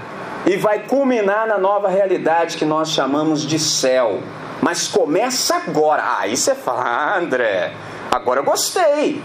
[0.47, 4.19] e vai culminar na nova realidade que nós chamamos de céu.
[4.65, 6.17] Mas começa agora.
[6.17, 7.71] Aí você fala, ah, André,
[8.11, 9.21] agora eu gostei.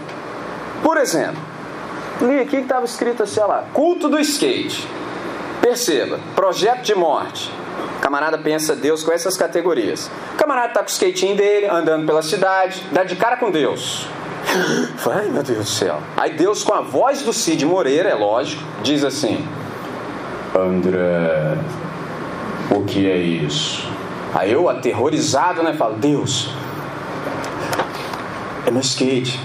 [0.83, 1.41] Por exemplo,
[2.21, 4.87] li aqui que estava escrito assim, lá, culto do skate.
[5.59, 7.51] Perceba, projeto de morte.
[7.97, 10.11] O camarada pensa Deus com essas categorias.
[10.35, 14.05] O camarada está com o skatinho dele, andando pela cidade, dá de cara com Deus.
[15.11, 15.99] Ai meu Deus do céu.
[16.17, 19.43] Aí Deus, com a voz do Cid Moreira, é lógico, diz assim:
[20.55, 21.57] André,
[22.69, 23.89] o que é isso?
[24.33, 26.49] Aí eu, aterrorizado, né, falo: Deus,
[28.65, 29.39] é meu skate.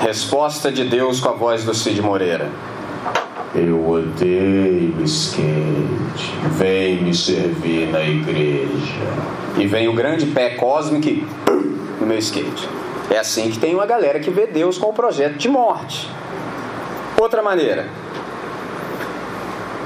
[0.00, 2.50] Resposta de Deus com a voz do Cid Moreira:
[3.54, 6.34] Eu odeio skate.
[6.52, 8.66] Vem me servir na igreja.
[9.56, 11.24] E vem o grande pé cósmico
[12.00, 12.68] no meu skate.
[13.08, 16.10] É assim que tem uma galera que vê Deus com o projeto de morte.
[17.16, 17.88] Outra maneira.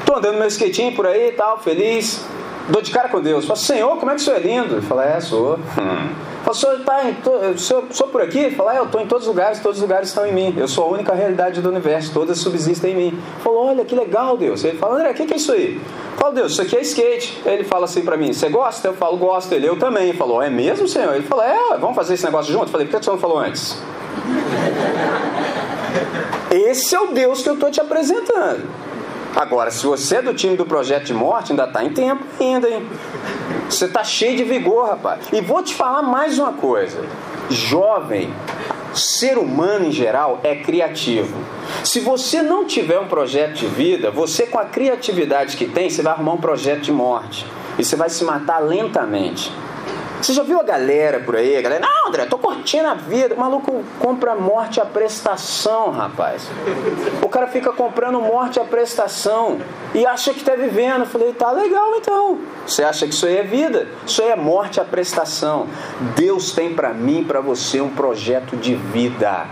[0.07, 2.25] Tô andando meu skatinho por aí e tal, feliz
[2.71, 3.45] dou de cara com Deus.
[3.45, 4.75] Falo, Senhor, como é que o senhor é lindo?
[4.75, 5.57] Ele fala, é, sou.
[5.57, 6.15] Hum.
[6.43, 7.59] Falo, senhor, tá em to...
[7.59, 8.39] senhor, sou por aqui?
[8.39, 10.55] Ele fala, é, eu estou em todos os lugares, todos os lugares estão em mim.
[10.57, 13.23] Eu sou a única realidade do universo, todas subsistem em mim.
[13.43, 14.65] Falou, olha que legal, Deus.
[14.65, 15.81] Ele fala, André, o que, que é isso aí?
[16.17, 17.43] Falo, Deus, isso aqui é skate.
[17.45, 18.89] Ele fala assim para mim, você gosta?
[18.89, 19.53] Eu falo, gosto.
[19.53, 20.09] Ele, eu também.
[20.09, 21.15] Ele falou, é mesmo, senhor?
[21.15, 22.67] Ele falou, é, vamos fazer esse negócio junto?
[22.67, 23.77] Eu falei, por que o senhor não falou antes?
[26.51, 28.69] Esse é o Deus que eu estou te apresentando.
[29.35, 32.69] Agora, se você é do time do projeto de morte, ainda está em tempo ainda,
[32.69, 32.87] hein?
[33.69, 35.27] Você está cheio de vigor, rapaz.
[35.33, 37.05] E vou te falar mais uma coisa.
[37.49, 38.33] Jovem,
[38.93, 41.37] ser humano em geral é criativo.
[41.85, 46.03] Se você não tiver um projeto de vida, você com a criatividade que tem, você
[46.03, 47.47] vai arrumar um projeto de morte.
[47.79, 49.53] E você vai se matar lentamente.
[50.23, 51.57] Você já viu a galera por aí?
[51.57, 53.35] A galera, não, André, tô curtindo a vida.
[53.35, 56.47] O maluco compra morte à prestação, rapaz.
[57.23, 59.59] O cara fica comprando morte à prestação
[59.95, 61.01] e acha que tá vivendo.
[61.01, 62.39] Eu falei, tá legal então.
[62.67, 63.89] Você acha que isso aí é vida?
[64.07, 65.67] Isso aí é morte à prestação.
[66.15, 69.47] Deus tem para mim, para você, um projeto de vida.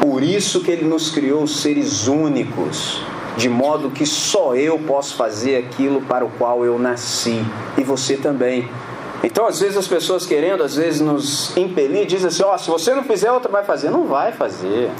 [0.00, 3.02] Por isso que ele nos criou seres únicos,
[3.36, 7.44] de modo que só eu posso fazer aquilo para o qual eu nasci
[7.76, 8.66] e você também.
[9.22, 12.70] Então, às vezes, as pessoas querendo, às vezes, nos impelir, dizem assim: ó, oh, se
[12.70, 13.90] você não fizer, outro vai fazer.
[13.90, 14.90] Não vai fazer.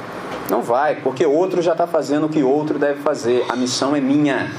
[0.50, 3.44] Não vai, porque outro já está fazendo o que outro deve fazer.
[3.48, 4.50] A missão é minha.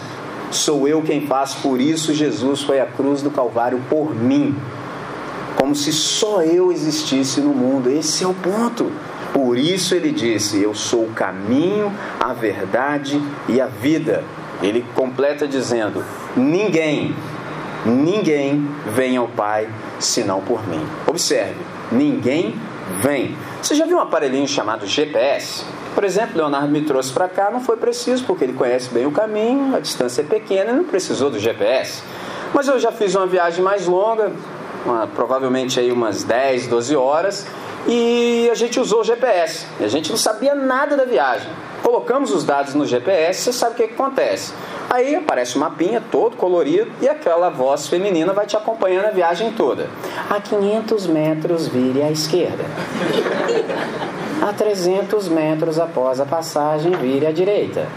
[0.50, 4.56] Sou eu quem faz, por isso Jesus foi à cruz do Calvário por mim.
[5.58, 7.90] Como se só eu existisse no mundo.
[7.90, 8.92] Esse é o ponto.
[9.34, 14.24] Por isso ele disse: Eu sou o caminho, a verdade e a vida.
[14.62, 16.04] Ele completa dizendo:
[16.36, 17.14] Ninguém
[17.86, 19.68] Ninguém vem ao Pai
[20.00, 20.86] senão por mim.
[21.08, 21.56] Observe,
[21.92, 22.56] ninguém
[23.02, 23.36] vem.
[23.62, 25.66] Você já viu um aparelhinho chamado GPS?
[25.94, 29.12] Por exemplo, Leonardo me trouxe para cá, não foi preciso, porque ele conhece bem o
[29.12, 32.02] caminho, a distância é pequena, não precisou do GPS.
[32.54, 34.32] Mas eu já fiz uma viagem mais longa,
[34.86, 37.48] uma, provavelmente aí umas 10, 12 horas,
[37.88, 39.66] e a gente usou o GPS.
[39.80, 41.50] A gente não sabia nada da viagem.
[41.84, 44.54] Colocamos os dados no GPS, você sabe o que, que acontece.
[44.90, 49.52] Aí aparece um mapinha todo colorido e aquela voz feminina vai te acompanhando a viagem
[49.54, 49.90] toda.
[50.30, 52.66] A 500 metros vire à esquerda.
[54.42, 57.88] A 300 metros após a passagem vire à direita.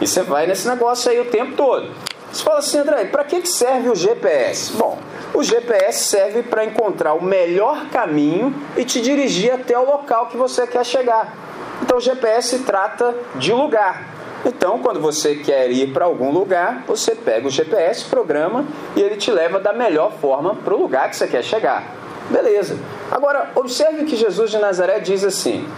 [0.00, 1.90] E você vai nesse negócio aí o tempo todo.
[2.32, 4.72] Você fala assim, André, para que serve o GPS?
[4.72, 4.98] Bom,
[5.34, 10.36] o GPS serve para encontrar o melhor caminho e te dirigir até o local que
[10.36, 11.34] você quer chegar.
[11.82, 14.08] Então o GPS trata de lugar.
[14.44, 18.64] Então, quando você quer ir para algum lugar, você pega o GPS, programa
[18.96, 21.84] e ele te leva da melhor forma para o lugar que você quer chegar.
[22.28, 22.76] Beleza.
[23.10, 25.68] Agora, observe que Jesus de Nazaré diz assim: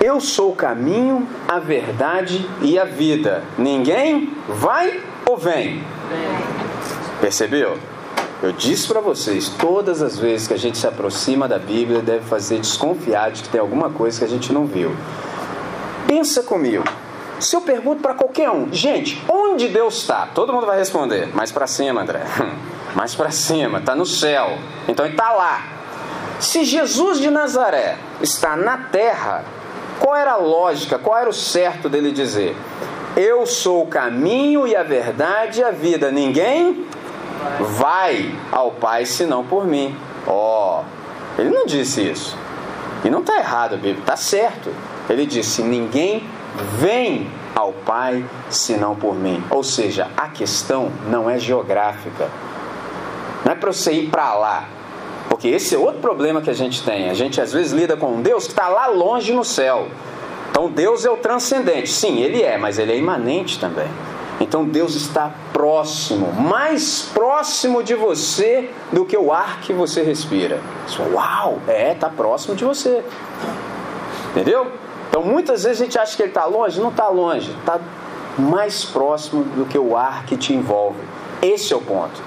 [0.00, 3.42] Eu sou o caminho, a verdade e a vida.
[3.58, 5.82] Ninguém vai ou vem?
[7.20, 7.78] Percebeu?
[8.42, 12.26] Eu disse para vocês, todas as vezes que a gente se aproxima da Bíblia, deve
[12.26, 14.94] fazer desconfiar de que tem alguma coisa que a gente não viu.
[16.06, 16.84] Pensa comigo.
[17.40, 20.26] Se eu pergunto para qualquer um, gente, onde Deus está?
[20.34, 22.22] Todo mundo vai responder, mais para cima, André.
[22.94, 24.56] Mais para cima, está no céu.
[24.86, 25.66] Então ele está lá.
[26.38, 29.44] Se Jesus de Nazaré está na terra,
[29.98, 32.56] qual era a lógica, qual era o certo dele dizer?
[33.16, 36.10] Eu sou o caminho e a verdade e a vida.
[36.10, 36.84] Ninguém
[37.60, 39.94] vai ao Pai senão por mim.
[40.26, 42.36] Ó, oh, ele não disse isso.
[43.04, 44.70] E não está errado, Bíblia, está certo.
[45.08, 46.24] Ele disse: ninguém
[46.78, 49.44] vem ao Pai senão por mim.
[49.50, 52.28] Ou seja, a questão não é geográfica.
[53.44, 54.64] Não é para você ir para lá.
[55.28, 57.10] Porque esse é outro problema que a gente tem.
[57.10, 59.88] A gente às vezes lida com um Deus que está lá longe no céu.
[60.54, 61.90] Então Deus é o transcendente.
[61.90, 63.88] Sim, ele é, mas ele é imanente também.
[64.40, 70.60] Então Deus está próximo, mais próximo de você do que o ar que você respira.
[71.12, 73.02] Uau, é, está próximo de você.
[74.30, 74.70] Entendeu?
[75.10, 77.80] Então muitas vezes a gente acha que ele está longe, não está longe, está
[78.38, 81.00] mais próximo do que o ar que te envolve.
[81.42, 82.22] Esse é o ponto.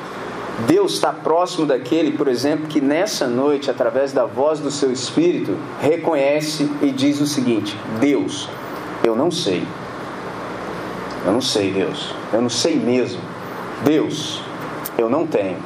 [0.66, 5.56] Deus está próximo daquele, por exemplo, que nessa noite, através da voz do seu espírito,
[5.80, 8.50] reconhece e diz o seguinte: Deus,
[9.04, 9.64] eu não sei.
[11.26, 12.14] Eu não sei, Deus.
[12.34, 13.22] Eu não sei mesmo.
[13.84, 14.42] Deus,
[14.98, 15.58] eu não tenho.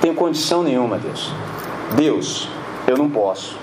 [0.00, 1.30] Tenho condição nenhuma, Deus.
[1.94, 2.48] Deus,
[2.88, 3.56] eu não posso.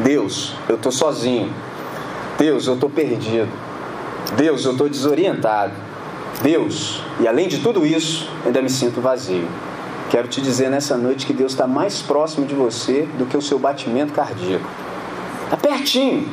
[0.00, 1.52] Deus, eu estou sozinho.
[2.36, 3.52] Deus, eu estou perdido.
[4.36, 5.72] Deus, eu estou desorientado.
[6.42, 9.48] Deus, e além de tudo isso, ainda me sinto vazio.
[10.10, 13.42] Quero te dizer nessa noite que Deus está mais próximo de você do que o
[13.42, 14.68] seu batimento cardíaco.
[15.44, 16.28] Está pertinho,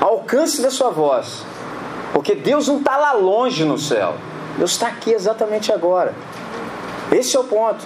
[0.00, 1.42] ao alcance da sua voz.
[2.12, 4.14] Porque Deus não está lá longe no céu.
[4.56, 6.14] Deus está aqui exatamente agora.
[7.10, 7.84] Esse é o ponto.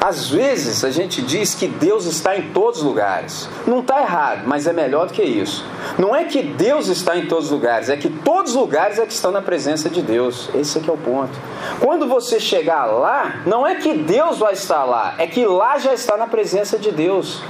[0.00, 3.48] Às vezes a gente diz que Deus está em todos os lugares.
[3.66, 5.64] Não está errado, mas é melhor do que isso.
[5.98, 9.06] Não é que Deus está em todos os lugares, é que todos os lugares é
[9.06, 10.50] que estão na presença de Deus.
[10.54, 11.32] Esse é que é o ponto.
[11.80, 15.94] Quando você chegar lá, não é que Deus vai estar lá, é que lá já
[15.94, 17.42] está na presença de Deus.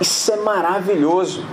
[0.00, 1.44] Isso é maravilhoso.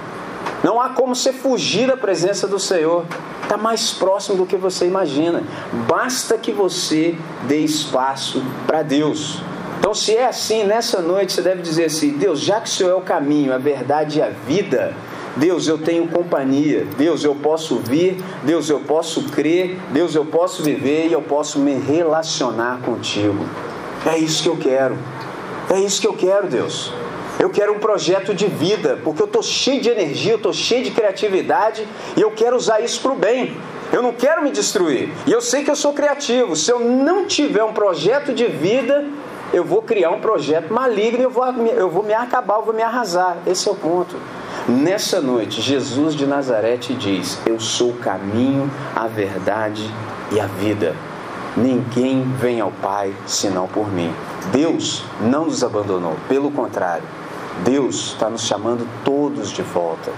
[0.63, 3.05] Não há como você fugir da presença do Senhor.
[3.43, 5.43] Está mais próximo do que você imagina.
[5.87, 9.39] Basta que você dê espaço para Deus.
[9.79, 12.91] Então, se é assim, nessa noite você deve dizer assim: Deus, já que o Senhor
[12.91, 14.95] é o caminho, a verdade e a vida,
[15.35, 16.87] Deus, eu tenho companhia.
[16.97, 18.17] Deus, eu posso vir.
[18.43, 19.77] Deus, eu posso crer.
[19.91, 23.45] Deus, eu posso viver e eu posso me relacionar contigo.
[24.05, 24.97] É isso que eu quero.
[25.69, 26.93] É isso que eu quero, Deus.
[27.37, 30.83] Eu quero um projeto de vida, porque eu estou cheio de energia, eu estou cheio
[30.83, 33.57] de criatividade e eu quero usar isso para o bem.
[33.91, 35.09] Eu não quero me destruir.
[35.27, 36.55] E eu sei que eu sou criativo.
[36.55, 39.05] Se eu não tiver um projeto de vida,
[39.55, 42.73] eu vou criar um projeto maligno e eu vou, eu vou me acabar, eu vou
[42.73, 43.37] me arrasar.
[43.47, 44.17] Esse é o ponto.
[44.67, 49.89] Nessa noite, Jesus de Nazaré te diz: Eu sou o caminho, a verdade
[50.33, 50.93] e a vida.
[51.55, 54.13] Ninguém vem ao Pai senão por mim.
[54.51, 57.07] Deus não nos abandonou, pelo contrário,
[57.63, 60.11] Deus está nos chamando todos de volta.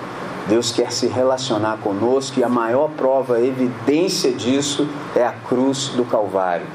[0.48, 5.90] Deus quer se relacionar conosco e a maior prova, a evidência disso é a cruz
[5.90, 6.66] do Calvário.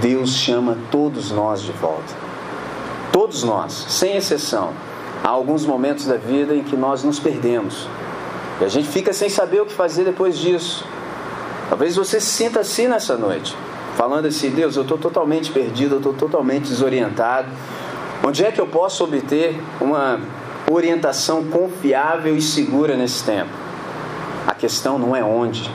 [0.00, 2.14] Deus chama todos nós de volta.
[3.12, 4.70] Todos nós, sem exceção.
[5.22, 7.88] Há alguns momentos da vida em que nós nos perdemos.
[8.60, 10.84] E a gente fica sem saber o que fazer depois disso.
[11.68, 13.56] Talvez você se sinta assim nessa noite,
[13.96, 17.48] falando assim: Deus, eu estou totalmente perdido, eu estou totalmente desorientado.
[18.24, 20.20] Onde é que eu posso obter uma
[20.70, 23.50] orientação confiável e segura nesse tempo?
[24.46, 25.70] A questão não é onde,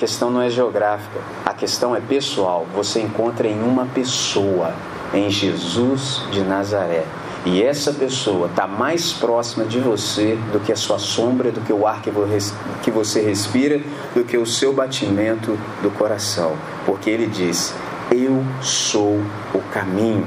[0.00, 2.66] questão não é geográfica, a questão é pessoal.
[2.74, 4.72] Você encontra em uma pessoa,
[5.12, 7.04] em Jesus de Nazaré.
[7.44, 11.72] E essa pessoa está mais próxima de você do que a sua sombra, do que
[11.72, 13.80] o ar que você respira,
[14.14, 16.52] do que o seu batimento do coração.
[16.86, 17.74] Porque ele diz:
[18.10, 19.20] Eu sou
[19.54, 20.26] o caminho.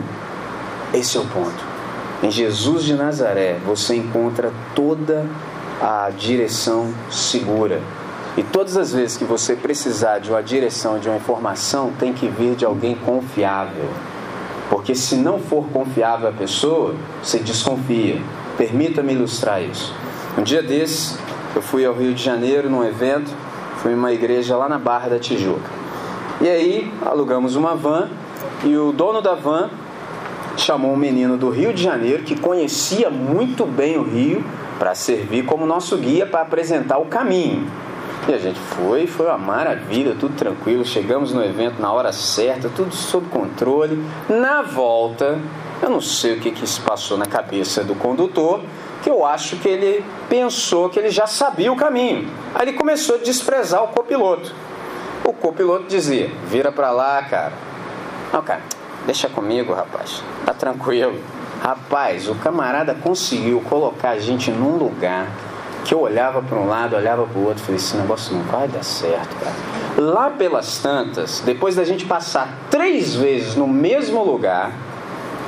[0.93, 1.65] Esse é o ponto.
[2.21, 5.25] Em Jesus de Nazaré você encontra toda
[5.81, 7.81] a direção segura.
[8.35, 12.27] E todas as vezes que você precisar de uma direção, de uma informação, tem que
[12.27, 13.87] vir de alguém confiável.
[14.69, 18.19] Porque se não for confiável a pessoa, você desconfia.
[18.57, 19.93] Permita-me ilustrar isso.
[20.35, 21.15] Um dia desses,
[21.55, 23.31] eu fui ao Rio de Janeiro num evento,
[23.77, 25.69] fui em uma igreja lá na Barra da Tijuca.
[26.41, 28.09] E aí alugamos uma van
[28.63, 29.69] e o dono da van
[30.57, 34.43] chamou um menino do Rio de Janeiro que conhecia muito bem o Rio
[34.79, 37.67] para servir como nosso guia para apresentar o caminho.
[38.25, 40.85] E a gente foi, foi uma maravilha, tudo tranquilo.
[40.85, 44.01] Chegamos no evento na hora certa, tudo sob controle.
[44.29, 45.37] Na volta,
[45.81, 48.61] eu não sei o que, que se passou na cabeça do condutor,
[49.01, 52.29] que eu acho que ele pensou que ele já sabia o caminho.
[52.55, 54.53] Aí ele começou a desprezar o copiloto.
[55.25, 57.53] O copiloto dizia: vira para lá, cara.
[58.31, 58.61] Não, cara,
[59.05, 60.23] deixa comigo, rapaz.
[60.45, 61.19] Tá tranquilo.
[61.61, 65.27] Rapaz, o camarada conseguiu colocar a gente num lugar
[65.83, 68.67] que eu olhava para um lado, olhava para o outro, falei: esse negócio não vai
[68.67, 69.55] dar certo, cara.
[69.97, 74.71] Lá pelas tantas, depois da gente passar três vezes no mesmo lugar,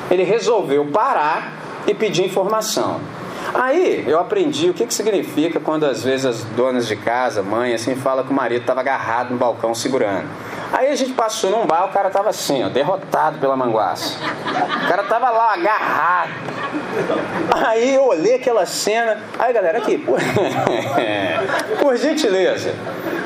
[0.10, 1.52] ele resolveu parar
[1.88, 3.00] e pedir informação.
[3.54, 7.74] Aí eu aprendi o que, que significa quando às vezes as donas de casa, mãe,
[7.74, 10.28] assim, fala que o marido estava agarrado no balcão segurando.
[10.74, 14.18] Aí a gente passou num bar, o cara tava assim, ó, derrotado pela manguaça.
[14.84, 16.32] O cara tava lá, agarrado.
[17.52, 19.20] Aí eu olhei aquela cena.
[19.38, 20.20] Aí galera, aqui, por,
[21.80, 22.74] por gentileza,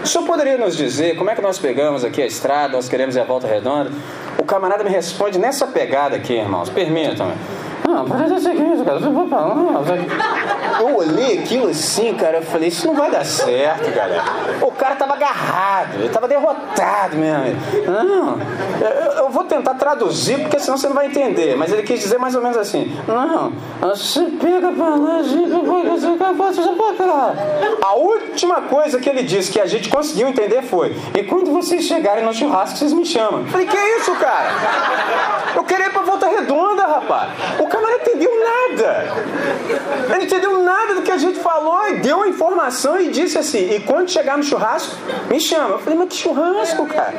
[0.03, 3.15] o senhor poderia nos dizer como é que nós pegamos aqui a estrada, nós queremos
[3.15, 3.91] ir a volta redonda?
[4.37, 7.33] O camarada me responde nessa pegada aqui, irmãos, permitam-me.
[7.89, 8.99] Não, parece ser isso, cara.
[10.79, 14.23] Eu olhei aquilo assim, cara, eu falei, isso não vai dar certo, galera.
[14.61, 17.55] O cara tava agarrado, ele tava derrotado mesmo.
[17.85, 18.37] Não,
[18.79, 21.57] eu, eu vou tentar traduzir, porque senão você não vai entender.
[21.57, 26.17] Mas ele quis dizer mais ou menos assim: Não, você pega pra lá, gente, você
[26.17, 27.33] pra cá.
[27.81, 31.85] A última coisa que ele disse que a gente conseguiu entender foi: E quando vocês
[31.85, 33.41] chegarem no churrasco, vocês me chamam.
[33.41, 34.49] Eu falei, que isso, cara?
[35.55, 37.29] Eu queria ir pra volta redonda, rapaz.
[37.59, 39.07] O cara não entendeu nada.
[40.05, 43.37] Ele não entendeu nada do que a gente falou e deu a informação e disse
[43.37, 44.95] assim: e quando chegar no churrasco,
[45.29, 45.75] me chama.
[45.75, 47.13] Eu falei, mas que churrasco, cara?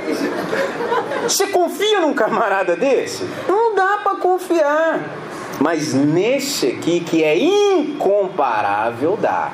[1.23, 3.25] Você confia num camarada desse?
[3.49, 5.01] Não dá para confiar.
[5.61, 9.53] Mas nesse aqui, que é incomparável, dá.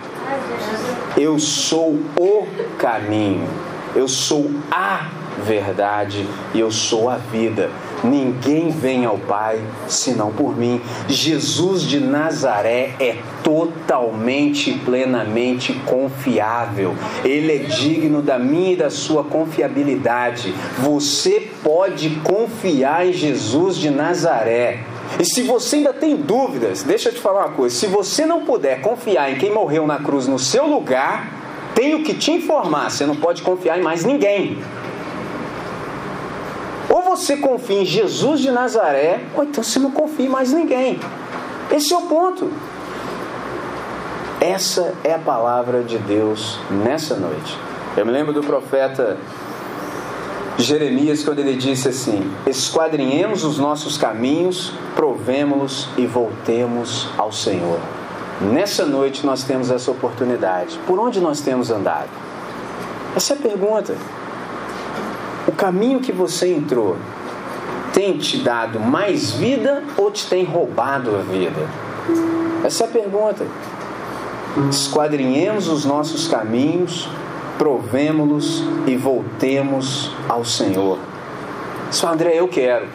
[1.16, 2.46] Eu sou o
[2.78, 3.48] caminho.
[3.94, 5.06] Eu sou a
[5.44, 7.70] verdade e eu sou a vida.
[8.02, 10.80] Ninguém vem ao Pai senão por mim.
[11.08, 16.94] Jesus de Nazaré é totalmente e plenamente confiável.
[17.24, 20.54] Ele é digno da minha e da sua confiabilidade.
[20.78, 24.80] Você pode confiar em Jesus de Nazaré.
[25.18, 28.44] E se você ainda tem dúvidas, deixa eu te falar uma coisa: se você não
[28.44, 31.32] puder confiar em quem morreu na cruz no seu lugar,
[31.74, 34.58] tenho que te informar, você não pode confiar em mais ninguém.
[37.16, 41.00] Você confia em Jesus de Nazaré, ou então você não confia em mais ninguém.
[41.74, 42.52] Esse é o ponto.
[44.38, 47.58] Essa é a palavra de Deus nessa noite.
[47.96, 49.16] Eu me lembro do profeta
[50.58, 57.80] Jeremias quando ele disse assim: Esquadrinhemos os nossos caminhos, provemos-los e voltemos ao Senhor.
[58.42, 60.78] Nessa noite nós temos essa oportunidade.
[60.86, 62.10] Por onde nós temos andado?
[63.16, 63.96] Essa é a pergunta.
[65.56, 66.96] Caminho que você entrou
[67.94, 71.66] tem te dado mais vida ou te tem roubado a vida?
[72.62, 73.46] Essa é a pergunta.
[74.70, 77.08] Esquadrinhemos os nossos caminhos,
[77.56, 80.98] provemos-los e voltemos ao Senhor.
[81.90, 82.86] Só André, eu quero.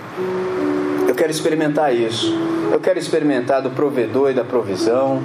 [1.07, 2.37] Eu quero experimentar isso.
[2.71, 5.19] Eu quero experimentar do provedor e da provisão.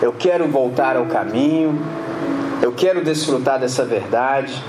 [0.00, 1.78] Eu quero voltar ao caminho.
[2.62, 4.62] Eu quero desfrutar dessa verdade.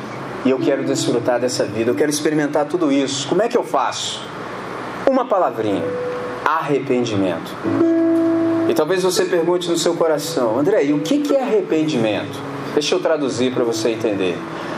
[0.43, 1.91] E eu quero desfrutar dessa vida.
[1.91, 3.27] Eu quero experimentar tudo isso.
[3.27, 4.21] Como é que eu faço?
[5.09, 5.83] Uma palavrinha:
[6.43, 7.55] arrependimento.
[8.67, 12.39] E talvez você pergunte no seu coração, André, e o que é arrependimento?
[12.73, 14.37] Deixa eu traduzir para você entender.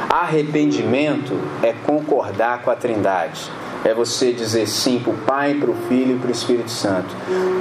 [0.10, 3.52] Arrependimento é concordar com a Trindade.
[3.86, 7.16] É você dizer sim para o Pai, para o Filho e para o Espírito Santo.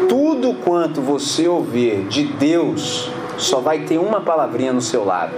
[0.09, 5.33] Tudo quanto você ouvir de Deus só vai ter uma palavrinha no seu lado.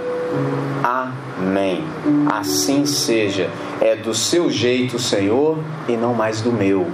[1.37, 1.83] Amém.
[2.31, 3.49] Assim seja.
[3.81, 5.57] É do seu jeito, Senhor,
[5.87, 6.87] e não mais do meu.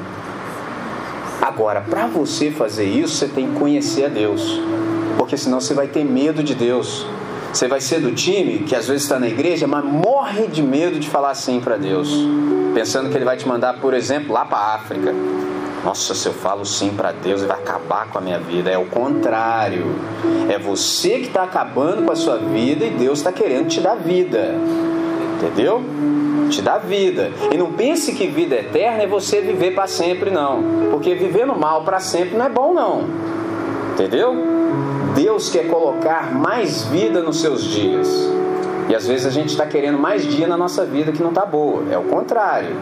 [1.41, 4.59] Agora, para você fazer isso, você tem que conhecer a Deus.
[5.17, 7.05] Porque senão você vai ter medo de Deus.
[7.53, 10.99] Você vai ser do time que às vezes está na igreja, mas morre de medo
[10.99, 12.09] de falar sim para Deus,
[12.73, 15.13] pensando que Ele vai te mandar, por exemplo, lá para a África.
[15.83, 18.69] Nossa, se eu falo sim para Deus, Ele vai acabar com a minha vida.
[18.69, 19.95] É o contrário.
[20.47, 23.95] É você que está acabando com a sua vida e Deus está querendo te dar
[23.95, 24.55] vida.
[25.37, 25.81] Entendeu?
[26.51, 27.31] Te dá vida.
[27.51, 30.63] E não pense que vida eterna é você viver para sempre, não.
[30.91, 33.05] Porque vivendo mal para sempre não é bom, não.
[33.93, 34.35] Entendeu?
[35.15, 38.07] Deus quer colocar mais vida nos seus dias.
[38.87, 41.45] E às vezes a gente está querendo mais dia na nossa vida que não está
[41.45, 41.83] boa.
[41.89, 42.75] É o contrário.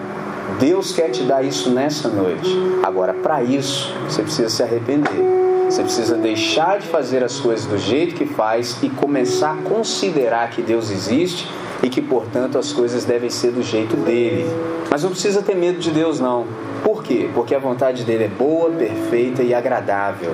[0.58, 2.50] Deus quer te dar isso nessa noite.
[2.84, 5.40] Agora, para isso, você precisa se arrepender.
[5.70, 10.50] Você precisa deixar de fazer as coisas do jeito que faz e começar a considerar
[10.50, 11.48] que Deus existe
[11.84, 14.46] e que, portanto, as coisas devem ser do jeito dele.
[14.90, 16.48] Mas não precisa ter medo de Deus, não.
[16.84, 17.30] Por quê?
[17.36, 20.32] Porque a vontade dele é boa, perfeita e agradável.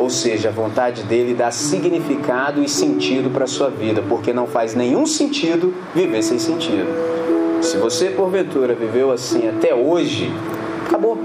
[0.00, 4.46] Ou seja, a vontade dele dá significado e sentido para a sua vida, porque não
[4.46, 7.17] faz nenhum sentido viver sem sentido.
[7.60, 10.32] Se você, porventura, viveu assim até hoje,
[10.86, 11.18] acabou.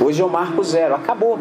[0.00, 1.38] Hoje eu marco zero, acabou.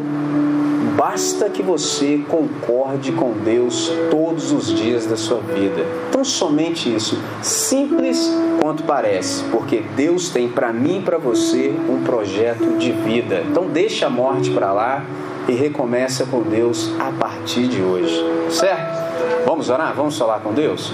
[0.96, 5.84] Basta que você concorde com Deus todos os dias da sua vida.
[6.12, 8.32] Tão somente isso, simples
[8.62, 13.44] quanto parece, porque Deus tem para mim e para você um projeto de vida.
[13.50, 15.04] Então deixa a morte para lá
[15.48, 18.24] e recomeça com Deus a partir de hoje.
[18.52, 19.46] Certo?
[19.46, 19.94] Vamos orar?
[19.96, 20.94] Vamos falar com Deus?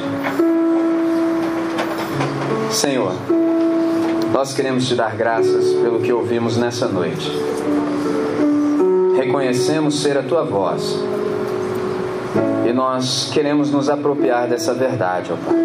[2.71, 3.13] Senhor,
[4.33, 7.31] nós queremos te dar graças pelo que ouvimos nessa noite
[9.27, 10.97] reconhecemos ser a tua voz.
[12.67, 15.55] E nós queremos nos apropriar dessa verdade, ó Pai.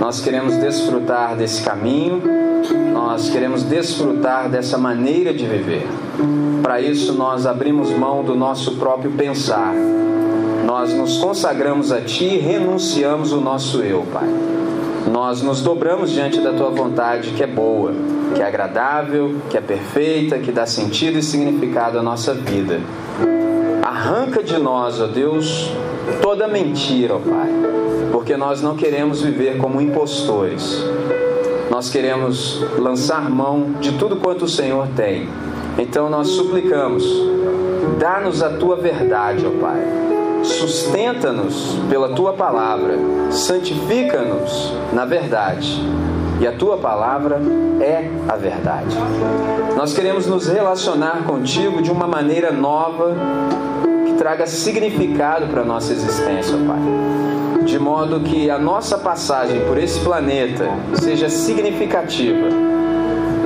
[0.00, 2.20] Nós queremos desfrutar desse caminho,
[2.92, 5.86] nós queremos desfrutar dessa maneira de viver.
[6.62, 9.72] Para isso, nós abrimos mão do nosso próprio pensar.
[10.66, 14.51] Nós nos consagramos a Ti e renunciamos o nosso eu, Pai.
[15.10, 17.92] Nós nos dobramos diante da Tua vontade, que é boa,
[18.34, 22.80] que é agradável, que é perfeita, que dá sentido e significado à nossa vida.
[23.82, 25.70] Arranca de nós, ó Deus,
[26.20, 27.48] toda mentira, ó Pai,
[28.12, 30.84] porque nós não queremos viver como impostores.
[31.70, 35.28] Nós queremos lançar mão de tudo quanto o Senhor tem.
[35.78, 37.04] Então nós suplicamos,
[37.98, 39.82] dá-nos a tua verdade, ó Pai.
[40.42, 42.98] Sustenta-nos pela tua palavra,
[43.30, 45.80] santifica-nos na verdade
[46.42, 47.40] e a tua palavra
[47.80, 48.96] é a verdade.
[49.76, 53.14] Nós queremos nos relacionar contigo de uma maneira nova
[54.04, 57.64] que traga significado para a nossa existência, Pai.
[57.64, 62.48] De modo que a nossa passagem por esse planeta seja significativa.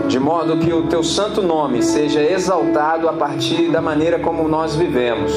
[0.09, 4.75] De modo que o teu santo nome seja exaltado a partir da maneira como nós
[4.75, 5.33] vivemos.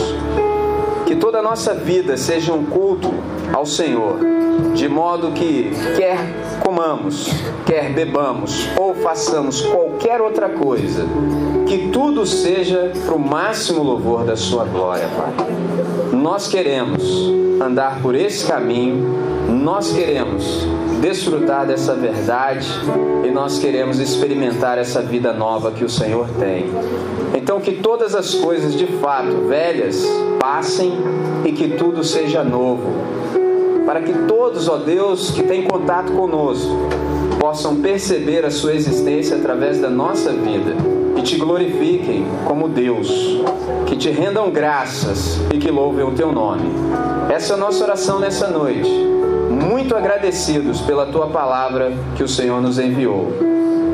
[1.05, 3.11] Que toda a nossa vida seja um culto
[3.53, 4.19] ao Senhor
[4.73, 6.17] de modo que quer
[6.63, 7.29] comamos,
[7.65, 11.05] quer bebamos ou façamos qualquer outra coisa,
[11.67, 15.47] que tudo seja para o máximo louvor da Sua glória, Pai.
[16.11, 17.31] Nós queremos
[17.61, 19.15] andar por esse caminho,
[19.49, 20.67] nós queremos
[20.99, 22.67] desfrutar dessa verdade
[23.25, 26.65] e nós queremos experimentar essa vida nova que o Senhor tem.
[27.35, 30.05] Então, que todas as coisas de fato velhas
[30.39, 30.91] passem
[31.45, 32.87] e que tudo seja novo.
[33.85, 36.75] Para que todos, ó Deus, que têm contato conosco,
[37.39, 40.75] possam perceber a Sua existência através da nossa vida
[41.17, 43.41] e te glorifiquem como Deus,
[43.87, 46.69] que te rendam graças e que louvem o Teu nome.
[47.29, 49.18] Essa é a nossa oração nessa noite.
[49.80, 53.32] Muito agradecidos pela Tua palavra que o Senhor nos enviou.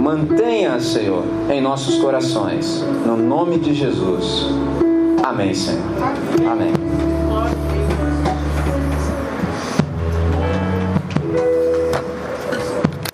[0.02, 2.84] Mantenha, Senhor, em nossos corações.
[3.06, 4.48] No nome de Jesus.
[5.24, 5.84] Amém, Senhor.
[6.52, 6.75] Amém.